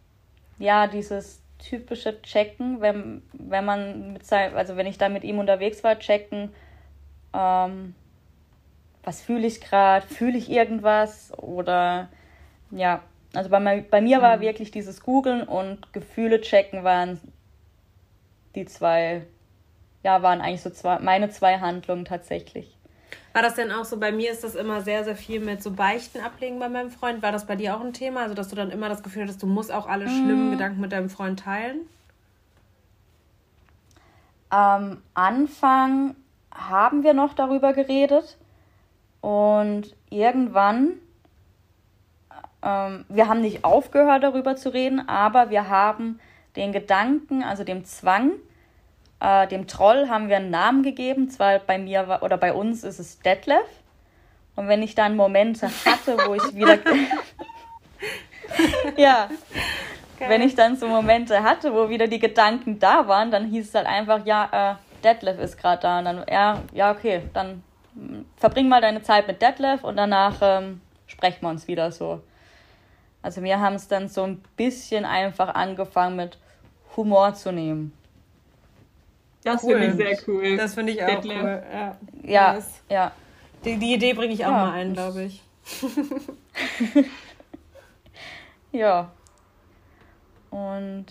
[0.59, 5.39] ja, dieses typische Checken, wenn, wenn man mit sein, also wenn ich da mit ihm
[5.39, 6.53] unterwegs war, checken,
[7.33, 7.95] ähm,
[9.07, 12.09] was fühle ich gerade, fühle ich irgendwas oder
[12.71, 13.01] ja,
[13.33, 14.41] also bei, bei mir war mhm.
[14.41, 17.21] wirklich dieses Googeln und Gefühle checken waren
[18.53, 19.25] die zwei,
[20.03, 22.75] ja, waren eigentlich so zwei, meine zwei Handlungen tatsächlich.
[23.31, 25.71] War das denn auch so, bei mir ist das immer sehr, sehr viel mit so
[25.71, 27.21] Beichten ablegen bei meinem Freund.
[27.21, 28.23] War das bei dir auch ein Thema?
[28.23, 30.09] Also, dass du dann immer das Gefühl hattest, du musst auch alle mhm.
[30.09, 31.81] schlimmen Gedanken mit deinem Freund teilen?
[34.49, 36.15] Am Anfang
[36.51, 38.37] haben wir noch darüber geredet,
[39.21, 40.93] und irgendwann,
[42.63, 46.19] ähm, wir haben nicht aufgehört darüber zu reden, aber wir haben
[46.55, 48.31] den Gedanken, also dem Zwang,
[49.19, 51.29] äh, dem Troll haben wir einen Namen gegeben.
[51.29, 53.65] Zwar bei mir oder bei uns ist es Detlef.
[54.55, 56.77] Und wenn ich dann Momente hatte, wo ich wieder.
[58.97, 59.29] ja.
[60.19, 60.29] Geil.
[60.29, 63.75] Wenn ich dann so Momente hatte, wo wieder die Gedanken da waren, dann hieß es
[63.75, 65.99] halt einfach, ja, äh, Detlef ist gerade da.
[65.99, 67.61] Und dann, ja, ja, okay, dann
[68.37, 72.21] verbring mal deine Zeit mit Detlef und danach ähm, sprechen wir uns wieder so.
[73.21, 76.37] Also wir haben es dann so ein bisschen einfach angefangen mit
[76.95, 77.93] Humor zu nehmen.
[79.43, 79.79] Das cool.
[79.79, 80.57] finde ich sehr cool.
[80.57, 81.41] Das finde ich auch Detlef.
[81.41, 81.63] cool.
[81.73, 82.53] Ja, ja.
[82.53, 82.81] Nice.
[82.89, 83.11] ja.
[83.65, 84.65] Die, die Idee bringe ich auch ja.
[84.65, 85.41] mal ein, glaube ich.
[88.71, 89.11] ja.
[90.49, 91.05] Und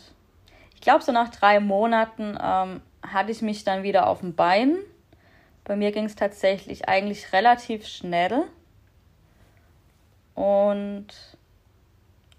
[0.75, 4.79] ich glaube, so nach drei Monaten ähm, hatte ich mich dann wieder auf dem Bein
[5.67, 8.45] bei mir ging es tatsächlich eigentlich relativ schnell.
[10.35, 11.09] Und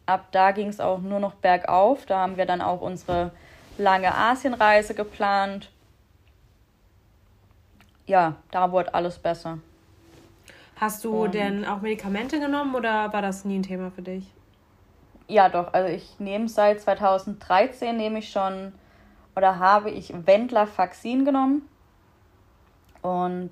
[0.05, 2.05] ab da ging es auch nur noch bergauf.
[2.05, 3.31] Da haben wir dann auch unsere
[3.77, 5.69] lange Asienreise geplant.
[8.05, 9.59] Ja, da wurde alles besser.
[10.77, 14.31] Hast du Und denn auch Medikamente genommen oder war das nie ein Thema für dich?
[15.27, 15.73] Ja, doch.
[15.73, 18.71] Also ich nehme seit 2013 nehme ich schon
[19.35, 21.67] oder habe ich Wendler-Faxin genommen.
[23.01, 23.51] Und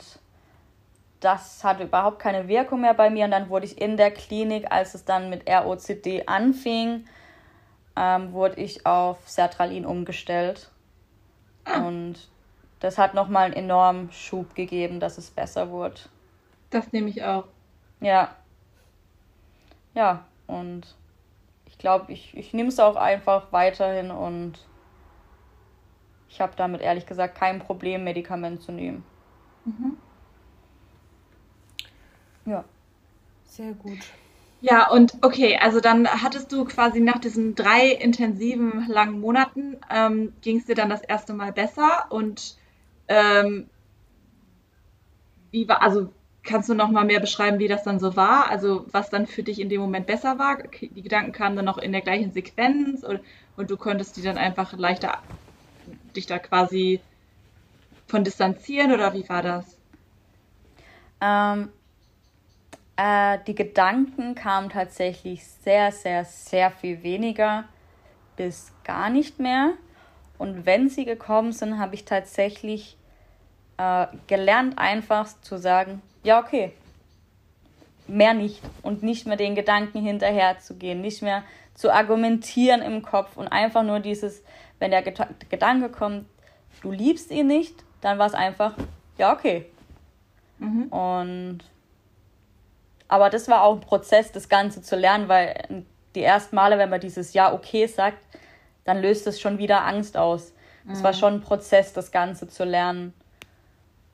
[1.19, 3.25] das hatte überhaupt keine Wirkung mehr bei mir.
[3.25, 7.05] Und dann wurde ich in der Klinik, als es dann mit ROCD anfing,
[7.95, 10.69] ähm, wurde ich auf Sertralin umgestellt.
[11.63, 11.79] Ah.
[11.85, 12.29] Und
[12.79, 16.01] das hat nochmal einen enormen Schub gegeben, dass es besser wurde.
[16.69, 17.45] Das nehme ich auch.
[18.01, 18.35] Ja.
[19.93, 20.95] Ja, und
[21.65, 24.59] ich glaube, ich, ich nehme es auch einfach weiterhin und
[26.29, 29.05] ich habe damit ehrlich gesagt kein Problem, Medikament zu nehmen.
[29.65, 29.95] Mhm.
[32.45, 32.65] Ja.
[33.43, 34.15] Sehr gut.
[34.61, 40.33] Ja, und okay, also dann hattest du quasi nach diesen drei intensiven langen Monaten, ähm,
[40.41, 42.57] ging es dir dann das erste Mal besser und
[43.09, 43.69] ähm,
[45.51, 48.49] wie war, also kannst du noch mal mehr beschreiben, wie das dann so war?
[48.49, 50.57] Also was dann für dich in dem Moment besser war?
[50.79, 53.21] Die Gedanken kamen dann noch in der gleichen Sequenz und,
[53.55, 55.23] und du konntest die dann einfach leichter
[55.85, 57.03] dich da quasi
[58.07, 59.77] von distanzieren oder wie war das?
[61.21, 61.69] Ähm,
[62.97, 67.65] äh, die Gedanken kamen tatsächlich sehr, sehr, sehr viel weniger
[68.35, 69.73] bis gar nicht mehr.
[70.37, 72.97] Und wenn sie gekommen sind, habe ich tatsächlich
[73.77, 76.73] äh, gelernt, einfach zu sagen, ja, okay,
[78.07, 78.61] mehr nicht.
[78.81, 83.47] Und nicht mehr den Gedanken hinterher zu gehen, nicht mehr zu argumentieren im Kopf und
[83.47, 84.43] einfach nur dieses,
[84.79, 86.25] wenn der Gedanke kommt,
[86.81, 88.73] du liebst ihn nicht, dann war es einfach,
[89.17, 89.65] ja, okay.
[90.59, 90.83] Mhm.
[90.89, 91.59] Und
[93.07, 96.89] aber das war auch ein Prozess, das Ganze zu lernen, weil die ersten Male, wenn
[96.89, 98.19] man dieses Ja, okay sagt,
[98.83, 100.53] dann löst es schon wieder Angst aus.
[100.87, 101.03] Es mhm.
[101.03, 103.13] war schon ein Prozess, das Ganze zu lernen.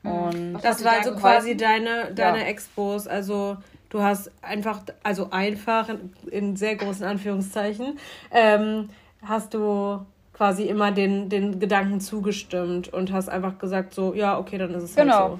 [0.04, 0.12] Mhm.
[0.12, 2.46] Und das war also quasi deine, deine ja.
[2.46, 3.08] Expos.
[3.08, 3.58] Also
[3.90, 5.90] du hast einfach, also einfach
[6.30, 8.00] in sehr großen Anführungszeichen,
[8.32, 8.90] ähm,
[9.22, 10.06] hast du
[10.42, 14.82] quasi immer den, den Gedanken zugestimmt und hast einfach gesagt so, ja, okay, dann ist
[14.82, 15.20] es halt genau.
[15.20, 15.40] halt so.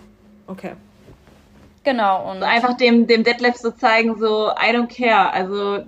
[0.52, 0.74] Okay.
[1.84, 2.30] Genau.
[2.30, 5.34] Und einfach dem, dem Detlef so zeigen, so, I don't care.
[5.34, 5.86] Also.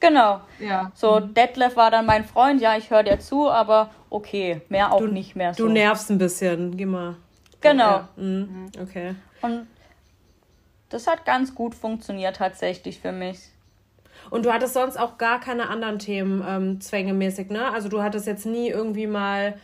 [0.00, 0.40] Genau.
[0.58, 0.90] Ja.
[0.96, 1.34] So, mhm.
[1.34, 5.06] Detlef war dann mein Freund, ja, ich höre dir zu, aber okay, mehr auch du,
[5.06, 5.64] nicht mehr so.
[5.64, 7.14] Du nervst ein bisschen, geh mal.
[7.60, 8.08] Genau.
[8.16, 8.24] Mhm.
[8.24, 8.82] mhm.
[8.82, 9.14] Okay.
[9.40, 9.68] Und
[10.88, 13.38] das hat ganz gut funktioniert tatsächlich für mich.
[14.30, 17.72] Und du hattest sonst auch gar keine anderen Themen ähm, zwängemäßig, ne?
[17.72, 19.54] Also du hattest jetzt nie irgendwie mal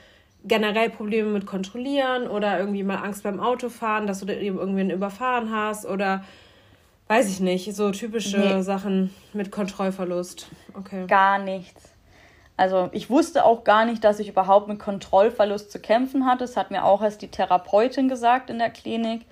[0.44, 5.50] generell Probleme mit Kontrollieren oder irgendwie mal Angst beim Autofahren, dass du eben irgendwen überfahren
[5.50, 6.22] hast oder
[7.08, 8.62] weiß ich nicht, so typische nee.
[8.62, 10.48] Sachen mit Kontrollverlust.
[10.74, 11.06] Okay.
[11.06, 11.94] Gar nichts.
[12.56, 16.44] Also ich wusste auch gar nicht, dass ich überhaupt mit Kontrollverlust zu kämpfen hatte.
[16.44, 19.26] Das hat mir auch erst die Therapeutin gesagt in der Klinik.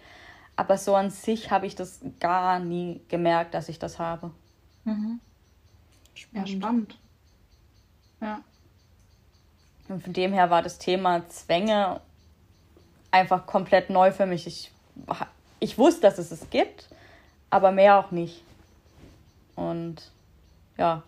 [0.56, 4.32] Aber so an sich habe ich das gar nie gemerkt, dass ich das habe.
[4.84, 5.20] Mhm.
[6.14, 6.48] Spannend.
[6.48, 6.98] Ja, spannend.
[8.20, 8.40] Ja.
[9.88, 12.00] Und von dem her war das Thema Zwänge
[13.10, 14.46] einfach komplett neu für mich.
[14.46, 14.72] Ich,
[15.60, 16.88] ich wusste, dass es es gibt,
[17.50, 18.42] aber mehr auch nicht.
[19.54, 20.10] Und
[20.78, 21.02] ja.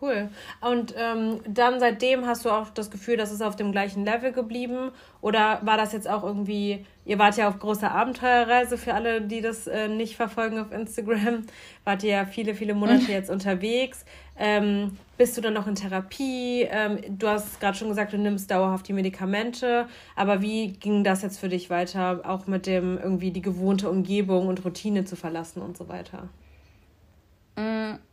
[0.00, 0.28] Cool.
[0.60, 4.30] Und ähm, dann seitdem hast du auch das Gefühl, dass es auf dem gleichen Level
[4.30, 4.90] geblieben?
[5.22, 9.40] Oder war das jetzt auch irgendwie, ihr wart ja auf großer Abenteuerreise für alle, die
[9.40, 11.44] das äh, nicht verfolgen auf Instagram,
[11.84, 14.04] wart ihr ja viele, viele Monate jetzt unterwegs.
[14.38, 16.68] Ähm, bist du dann noch in Therapie?
[16.70, 19.86] Ähm, du hast gerade schon gesagt, du nimmst dauerhaft die Medikamente.
[20.14, 24.48] Aber wie ging das jetzt für dich weiter, auch mit dem irgendwie die gewohnte Umgebung
[24.48, 26.28] und Routine zu verlassen und so weiter?
[27.56, 28.05] Mm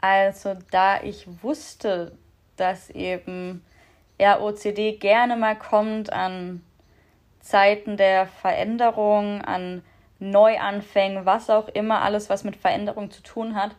[0.00, 2.16] also da ich wusste,
[2.56, 3.64] dass eben
[4.20, 6.62] ROCD gerne mal kommt an
[7.40, 9.82] Zeiten der Veränderung, an
[10.18, 13.74] Neuanfängen, was auch immer, alles, was mit Veränderung zu tun hat,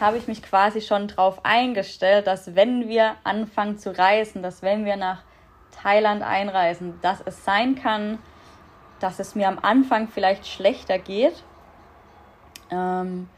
[0.00, 4.84] habe ich mich quasi schon darauf eingestellt, dass wenn wir anfangen zu reisen, dass wenn
[4.84, 5.22] wir nach
[5.70, 8.18] Thailand einreisen, dass es sein kann,
[8.98, 11.44] dass es mir am Anfang vielleicht schlechter geht.
[12.70, 13.28] Ähm,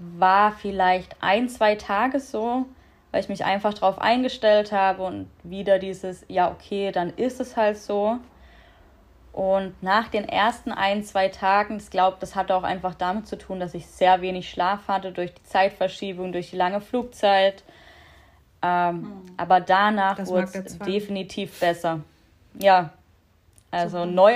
[0.00, 2.66] war vielleicht ein, zwei Tage so,
[3.10, 7.56] weil ich mich einfach darauf eingestellt habe und wieder dieses, ja, okay, dann ist es
[7.56, 8.18] halt so.
[9.32, 13.38] Und nach den ersten ein, zwei Tagen, ich glaube, das hatte auch einfach damit zu
[13.38, 17.62] tun, dass ich sehr wenig Schlaf hatte durch die Zeitverschiebung, durch die lange Flugzeit.
[18.62, 19.26] Ähm, mhm.
[19.36, 22.00] Aber danach wurde es definitiv besser.
[22.58, 22.90] Ja,
[23.70, 24.34] also neu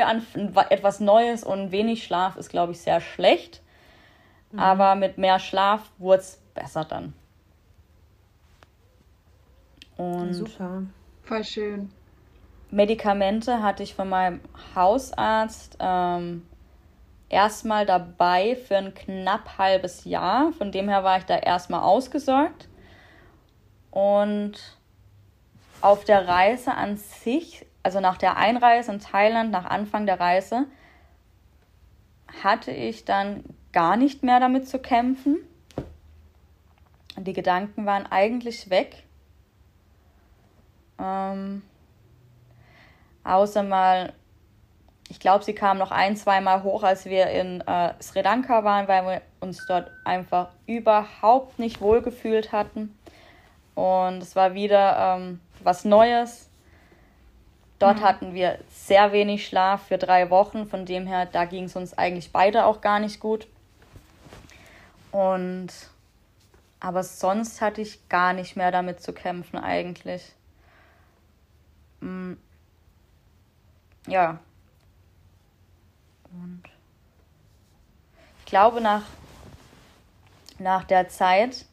[0.71, 3.63] etwas Neues und wenig Schlaf ist, glaube ich, sehr schlecht.
[4.55, 4.61] Mhm.
[4.61, 7.13] Aber mit mehr Schlaf wurde es besser dann.
[9.97, 10.83] Und Super.
[11.25, 11.91] Voll schön.
[12.71, 14.41] Medikamente hatte ich von meinem
[14.75, 16.47] Hausarzt ähm,
[17.29, 20.53] erstmal dabei für ein knapp halbes Jahr.
[20.53, 22.69] Von dem her war ich da erstmal ausgesorgt.
[23.91, 24.79] Und
[25.81, 30.67] auf der Reise an sich, also nach der Einreise in Thailand, nach Anfang der Reise,
[32.43, 33.45] hatte ich dann
[33.75, 35.39] gar nicht mehr damit zu kämpfen.
[37.19, 39.03] Die Gedanken waren eigentlich weg.
[40.99, 41.63] Ähm,
[43.25, 44.13] außer mal,
[45.09, 48.87] ich glaube, sie kamen noch ein, zweimal hoch, als wir in äh, Sri Lanka waren,
[48.87, 52.97] weil wir uns dort einfach überhaupt nicht wohlgefühlt hatten.
[53.75, 56.49] Und es war wieder ähm, was Neues.
[57.81, 58.05] Dort mhm.
[58.05, 61.99] hatten wir sehr wenig Schlaf für drei Wochen, von dem her, da ging es uns
[61.99, 63.49] eigentlich beide auch gar nicht gut.
[65.15, 65.69] Und
[66.81, 70.33] aber sonst hatte ich gar nicht mehr damit zu kämpfen eigentlich.
[72.01, 72.33] Mm.
[74.09, 74.41] Ja.
[76.33, 76.65] Und
[78.41, 79.05] ich glaube, nach,
[80.59, 81.65] nach der Zeit,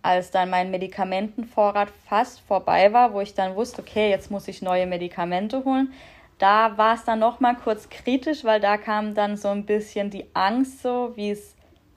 [0.00, 4.62] als dann mein Medikamentenvorrat fast vorbei war, wo ich dann wusste, okay, jetzt muss ich
[4.62, 5.92] neue Medikamente holen,
[6.38, 10.08] da war es dann noch mal kurz kritisch, weil da kam dann so ein bisschen
[10.08, 11.54] die Angst so, wie es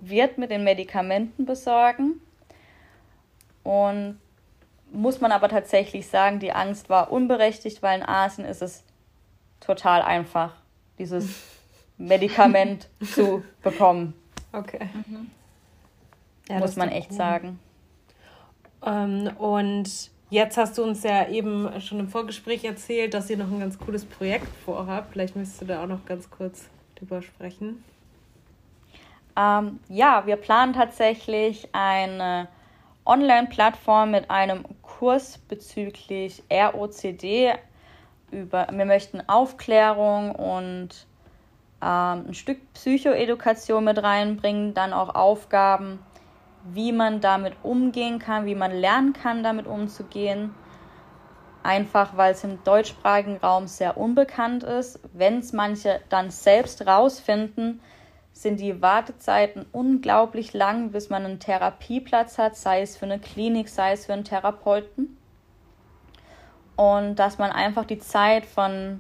[0.10, 2.22] wird mit den Medikamenten besorgen.
[3.64, 4.20] Und
[4.92, 8.84] muss man aber tatsächlich sagen, die Angst war unberechtigt, weil in Asien ist es
[9.60, 10.54] total einfach,
[11.00, 11.42] dieses
[11.98, 14.14] Medikament zu bekommen.
[14.52, 14.90] Okay.
[14.94, 15.32] Mhm.
[16.48, 17.18] Ja, muss man echt gut.
[17.18, 17.60] sagen.
[18.86, 23.52] Ähm, und jetzt hast du uns ja eben schon im Vorgespräch erzählt, dass ihr noch
[23.52, 25.12] ein ganz cooles Projekt vorhabt.
[25.12, 27.84] Vielleicht müsstest du da auch noch ganz kurz drüber sprechen.
[29.38, 32.48] Ähm, ja, wir planen tatsächlich eine
[33.06, 37.54] Online-Plattform mit einem Kurs bezüglich ROCD.
[38.32, 41.06] Über, wir möchten Aufklärung und
[41.82, 46.00] ähm, ein Stück Psychoedukation mit reinbringen, dann auch Aufgaben,
[46.64, 50.56] wie man damit umgehen kann, wie man lernen kann, damit umzugehen.
[51.62, 55.00] Einfach weil es im deutschsprachigen Raum sehr unbekannt ist.
[55.14, 57.82] Wenn es manche dann selbst rausfinden,
[58.36, 63.70] sind die Wartezeiten unglaublich lang, bis man einen Therapieplatz hat, sei es für eine Klinik,
[63.70, 65.18] sei es für einen Therapeuten.
[66.76, 69.00] Und dass man einfach die Zeit von,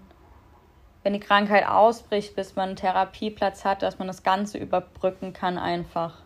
[1.04, 5.58] wenn die Krankheit ausbricht, bis man einen Therapieplatz hat, dass man das Ganze überbrücken kann
[5.58, 6.20] einfach.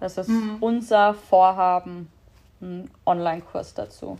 [0.00, 0.56] Das ist mhm.
[0.60, 2.10] unser Vorhaben,
[2.62, 4.18] ein Online-Kurs dazu.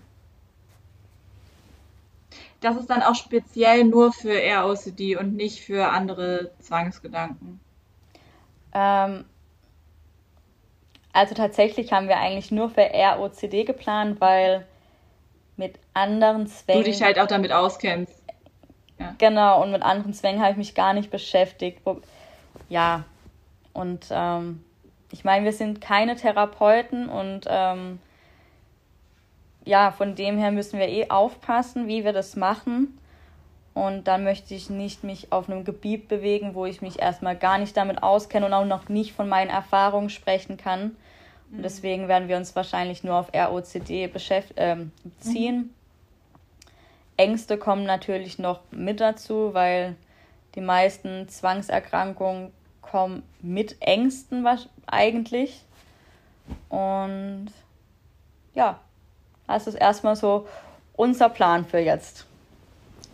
[2.62, 7.60] Das ist dann auch speziell nur für ROCD und nicht für andere Zwangsgedanken.
[8.72, 9.24] Ähm,
[11.12, 14.66] also tatsächlich haben wir eigentlich nur für ROCD geplant, weil
[15.56, 16.84] mit anderen Zwängen.
[16.84, 18.22] Du dich halt auch damit auskennst.
[18.98, 19.14] Ja.
[19.18, 21.82] Genau, und mit anderen Zwängen habe ich mich gar nicht beschäftigt.
[22.68, 23.04] Ja,
[23.72, 24.64] und ähm,
[25.10, 27.98] ich meine, wir sind keine Therapeuten und ähm,
[29.64, 32.98] ja, von dem her müssen wir eh aufpassen, wie wir das machen.
[33.74, 37.58] Und dann möchte ich nicht mich auf einem Gebiet bewegen, wo ich mich erstmal gar
[37.58, 40.96] nicht damit auskenne und auch noch nicht von meinen Erfahrungen sprechen kann.
[41.50, 41.62] Und mhm.
[41.62, 45.56] deswegen werden wir uns wahrscheinlich nur auf ROCD beschäft äh, beziehen.
[45.56, 45.70] Mhm.
[47.16, 49.96] Ängste kommen natürlich noch mit dazu, weil
[50.54, 52.50] die meisten Zwangserkrankungen
[52.80, 54.46] kommen mit Ängsten
[54.86, 55.62] eigentlich.
[56.68, 57.48] Und
[58.54, 58.80] ja,
[59.52, 60.46] das ist erstmal so
[60.94, 62.26] unser Plan für jetzt.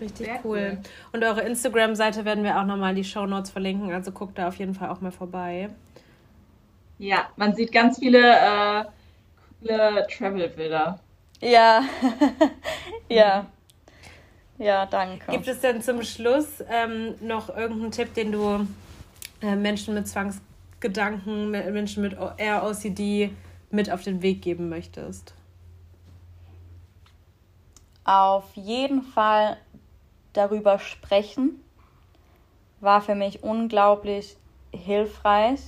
[0.00, 0.58] Richtig Sehr cool.
[0.72, 0.78] cool.
[1.12, 4.48] Und eure Instagram-Seite werden wir auch nochmal in die Show Notes verlinken, also guckt da
[4.48, 5.70] auf jeden Fall auch mal vorbei.
[6.98, 8.84] Ja, man sieht ganz viele äh,
[9.60, 10.98] coole Travel-Bilder.
[11.40, 11.82] Ja,
[13.08, 13.46] ja.
[14.58, 15.30] Ja, danke.
[15.30, 18.66] Gibt es denn zum Schluss ähm, noch irgendeinen Tipp, den du
[19.40, 23.30] äh, Menschen mit Zwangsgedanken, Menschen mit ROCD
[23.70, 25.34] mit auf den Weg geben möchtest?
[28.08, 29.58] Auf jeden Fall
[30.32, 31.62] darüber sprechen
[32.80, 34.38] war für mich unglaublich
[34.74, 35.60] hilfreich.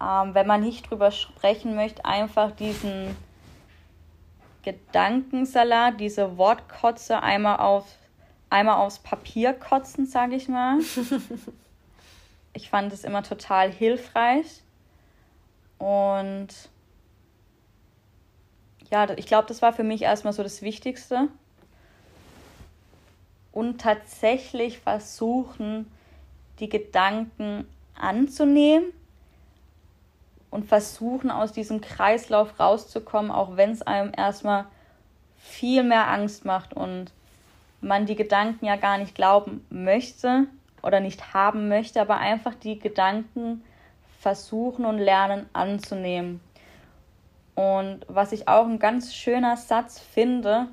[0.00, 3.16] Ähm, wenn man nicht drüber sprechen möchte, einfach diesen
[4.62, 7.84] Gedankensalat, diese Wortkotze einmal auf
[8.48, 10.78] einmal aufs Papier kotzen, sage ich mal.
[12.52, 14.62] ich fand es immer total hilfreich.
[15.78, 16.70] Und
[18.94, 21.26] ja, ich glaube, das war für mich erstmal so das Wichtigste.
[23.50, 25.90] Und tatsächlich versuchen,
[26.60, 27.66] die Gedanken
[28.00, 28.92] anzunehmen
[30.50, 34.66] und versuchen, aus diesem Kreislauf rauszukommen, auch wenn es einem erstmal
[35.38, 37.10] viel mehr Angst macht und
[37.80, 40.46] man die Gedanken ja gar nicht glauben möchte
[40.82, 43.64] oder nicht haben möchte, aber einfach die Gedanken
[44.20, 46.40] versuchen und lernen anzunehmen.
[47.54, 50.68] Und was ich auch ein ganz schöner Satz finde,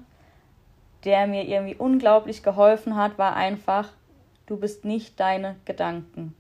[1.04, 3.90] der mir irgendwie unglaublich geholfen hat, war einfach,
[4.46, 6.36] du bist nicht deine Gedanken.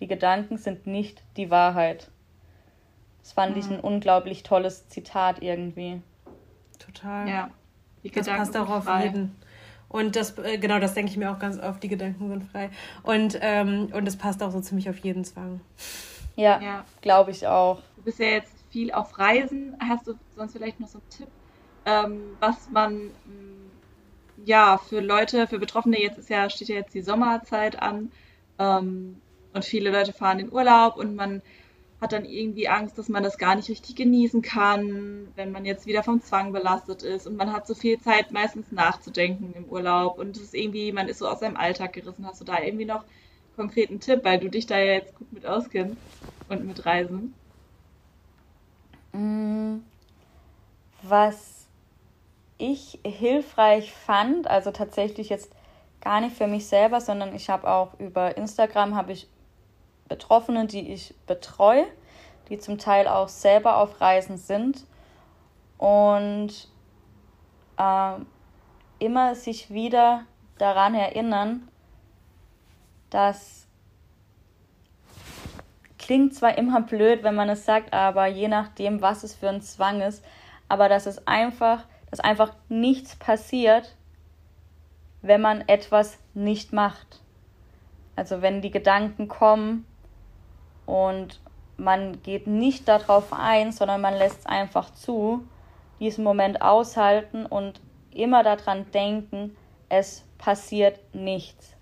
[0.00, 2.08] Die Gedanken sind nicht die Wahrheit.
[3.22, 3.60] Das fand mhm.
[3.60, 6.00] ich ein unglaublich tolles Zitat irgendwie.
[6.78, 7.28] Total.
[7.28, 7.50] Ja.
[8.02, 9.04] Die das Gedanken passt auch auf frei.
[9.04, 9.36] jeden.
[9.88, 12.70] Und das, äh, genau, das denke ich mir auch ganz oft, die Gedanken sind frei.
[13.02, 15.60] Und, ähm, und das passt auch so ziemlich auf jeden Zwang.
[16.36, 16.84] Ja, ja.
[17.02, 17.82] glaube ich auch.
[17.96, 19.76] Du bist ja jetzt viel auf Reisen.
[19.80, 21.30] Hast du sonst vielleicht noch so einen Tipp,
[21.84, 23.80] ähm, was man mm,
[24.36, 28.12] ja für Leute, für Betroffene, jetzt ist ja, steht ja jetzt die Sommerzeit an
[28.58, 31.42] ähm, und viele Leute fahren in Urlaub und man
[32.00, 35.86] hat dann irgendwie Angst, dass man das gar nicht richtig genießen kann, wenn man jetzt
[35.86, 40.18] wieder vom Zwang belastet ist und man hat so viel Zeit meistens nachzudenken im Urlaub
[40.18, 42.26] und es ist irgendwie, man ist so aus seinem Alltag gerissen.
[42.26, 43.04] Hast du da irgendwie noch
[43.52, 46.02] konkreten Tipp, weil du dich da ja jetzt gut mit auskennst
[46.48, 47.39] und mit Reisen?
[49.12, 49.78] Mm.
[51.02, 51.66] was
[52.58, 55.50] ich hilfreich fand, also tatsächlich jetzt
[56.00, 59.28] gar nicht für mich selber, sondern ich habe auch über Instagram habe ich
[60.08, 61.86] Betroffene, die ich betreue,
[62.48, 64.84] die zum Teil auch selber auf Reisen sind
[65.78, 66.68] und
[67.78, 68.12] äh,
[68.98, 70.24] immer sich wieder
[70.58, 71.68] daran erinnern,
[73.08, 73.59] dass
[76.10, 79.62] klingt zwar immer blöd, wenn man es sagt, aber je nachdem, was es für ein
[79.62, 80.24] Zwang ist,
[80.68, 83.94] aber dass es einfach, dass einfach nichts passiert,
[85.22, 87.20] wenn man etwas nicht macht.
[88.16, 89.86] Also wenn die Gedanken kommen
[90.84, 91.38] und
[91.76, 95.46] man geht nicht darauf ein, sondern man lässt es einfach zu,
[96.00, 97.80] diesen Moment aushalten und
[98.10, 99.56] immer daran denken,
[99.88, 101.76] es passiert nichts.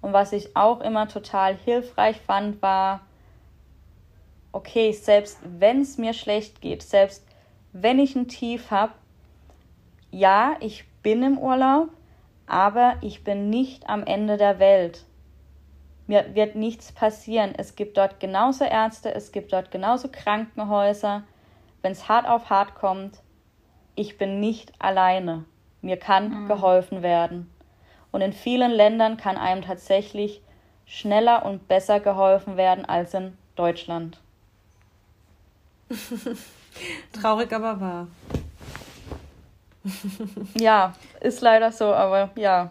[0.00, 3.00] Und was ich auch immer total hilfreich fand, war,
[4.52, 7.26] okay, selbst wenn es mir schlecht geht, selbst
[7.72, 8.92] wenn ich ein Tief habe,
[10.10, 11.88] ja, ich bin im Urlaub,
[12.46, 15.04] aber ich bin nicht am Ende der Welt.
[16.06, 17.54] Mir wird nichts passieren.
[17.56, 21.22] Es gibt dort genauso Ärzte, es gibt dort genauso Krankenhäuser.
[21.80, 23.22] Wenn es hart auf hart kommt,
[23.94, 25.44] ich bin nicht alleine.
[25.80, 26.48] Mir kann mhm.
[26.48, 27.50] geholfen werden.
[28.10, 30.42] Und in vielen Ländern kann einem tatsächlich
[30.84, 34.20] schneller und besser geholfen werden als in Deutschland.
[37.12, 38.08] Traurig, aber wahr.
[40.54, 42.70] ja, ist leider so, aber ja.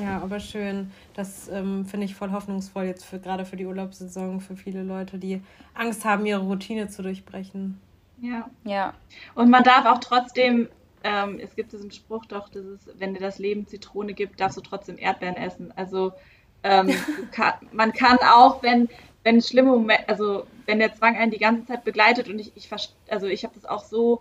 [0.00, 0.90] Ja, aber schön.
[1.14, 5.18] Das ähm, finde ich voll hoffnungsvoll jetzt für gerade für die Urlaubssaison, für viele Leute,
[5.18, 5.40] die
[5.74, 7.80] Angst haben, ihre Routine zu durchbrechen.
[8.20, 8.48] Ja.
[8.64, 8.94] Ja.
[9.34, 10.68] Und man darf auch trotzdem,
[11.04, 14.56] ähm, es gibt diesen Spruch doch, dass es, wenn dir das Leben Zitrone gibt, darfst
[14.56, 15.72] du trotzdem Erdbeeren essen.
[15.76, 16.12] Also
[16.62, 16.90] ähm,
[17.30, 18.88] kann, man kann auch, wenn,
[19.24, 22.68] wenn schlimme Momente, also wenn der Zwang einen die ganze Zeit begleitet und ich, ich
[23.08, 24.20] also ich habe das auch so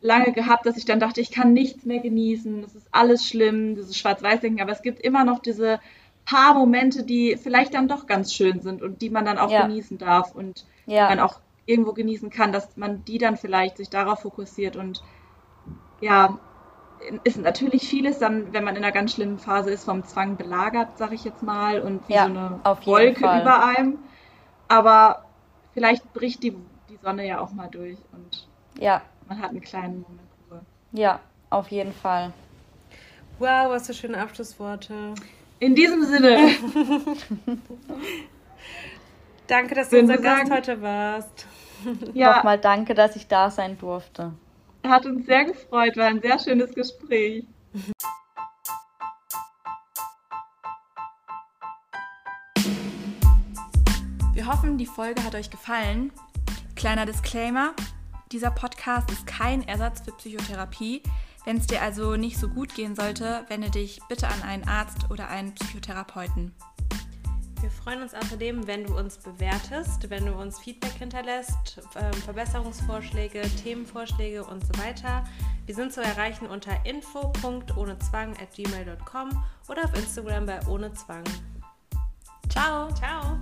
[0.00, 3.74] lange gehabt, dass ich dann dachte, ich kann nichts mehr genießen, es ist alles schlimm,
[3.74, 5.78] dieses Schwarz-Weiß-Denken, aber es gibt immer noch diese
[6.24, 9.66] paar Momente, die vielleicht dann doch ganz schön sind und die man dann auch ja.
[9.66, 11.08] genießen darf und ja.
[11.08, 15.02] man auch irgendwo genießen kann, dass man die dann vielleicht sich darauf fokussiert und
[16.00, 16.38] ja,
[17.24, 20.96] ist natürlich vieles dann, wenn man in einer ganz schlimmen Phase ist, vom Zwang belagert,
[20.96, 23.42] sag ich jetzt mal, und wie ja, so eine Wolke Fall.
[23.42, 23.98] über einem.
[24.68, 25.24] Aber
[25.72, 26.52] vielleicht bricht die,
[26.88, 28.48] die Sonne ja auch mal durch und
[28.78, 29.02] ja.
[29.28, 30.60] man hat einen kleinen Moment Ruhe.
[30.92, 32.32] Ja, auf jeden Fall.
[33.38, 35.14] Wow, was für schöne Abschlussworte.
[35.58, 36.38] In diesem Sinne.
[39.46, 41.46] danke, dass du unser Gast heute warst.
[42.14, 42.36] Ja.
[42.36, 44.32] Nochmal danke, dass ich da sein durfte.
[44.84, 47.44] Hat uns sehr gefreut, war ein sehr schönes Gespräch.
[54.44, 56.12] Wir hoffen, die Folge hat euch gefallen.
[56.76, 57.72] Kleiner Disclaimer,
[58.30, 61.02] dieser Podcast ist kein Ersatz für Psychotherapie.
[61.46, 65.10] Wenn es dir also nicht so gut gehen sollte, wende dich bitte an einen Arzt
[65.10, 66.54] oder einen Psychotherapeuten.
[67.62, 73.40] Wir freuen uns außerdem, wenn du uns bewertest, wenn du uns Feedback hinterlässt, ähm, Verbesserungsvorschläge,
[73.62, 75.24] Themenvorschläge und so weiter.
[75.64, 81.24] Wir sind zu erreichen unter info.ohnezwang@gmail.com oder auf Instagram bei ohne Zwang.
[82.50, 82.92] Ciao.
[82.92, 83.38] Ciao.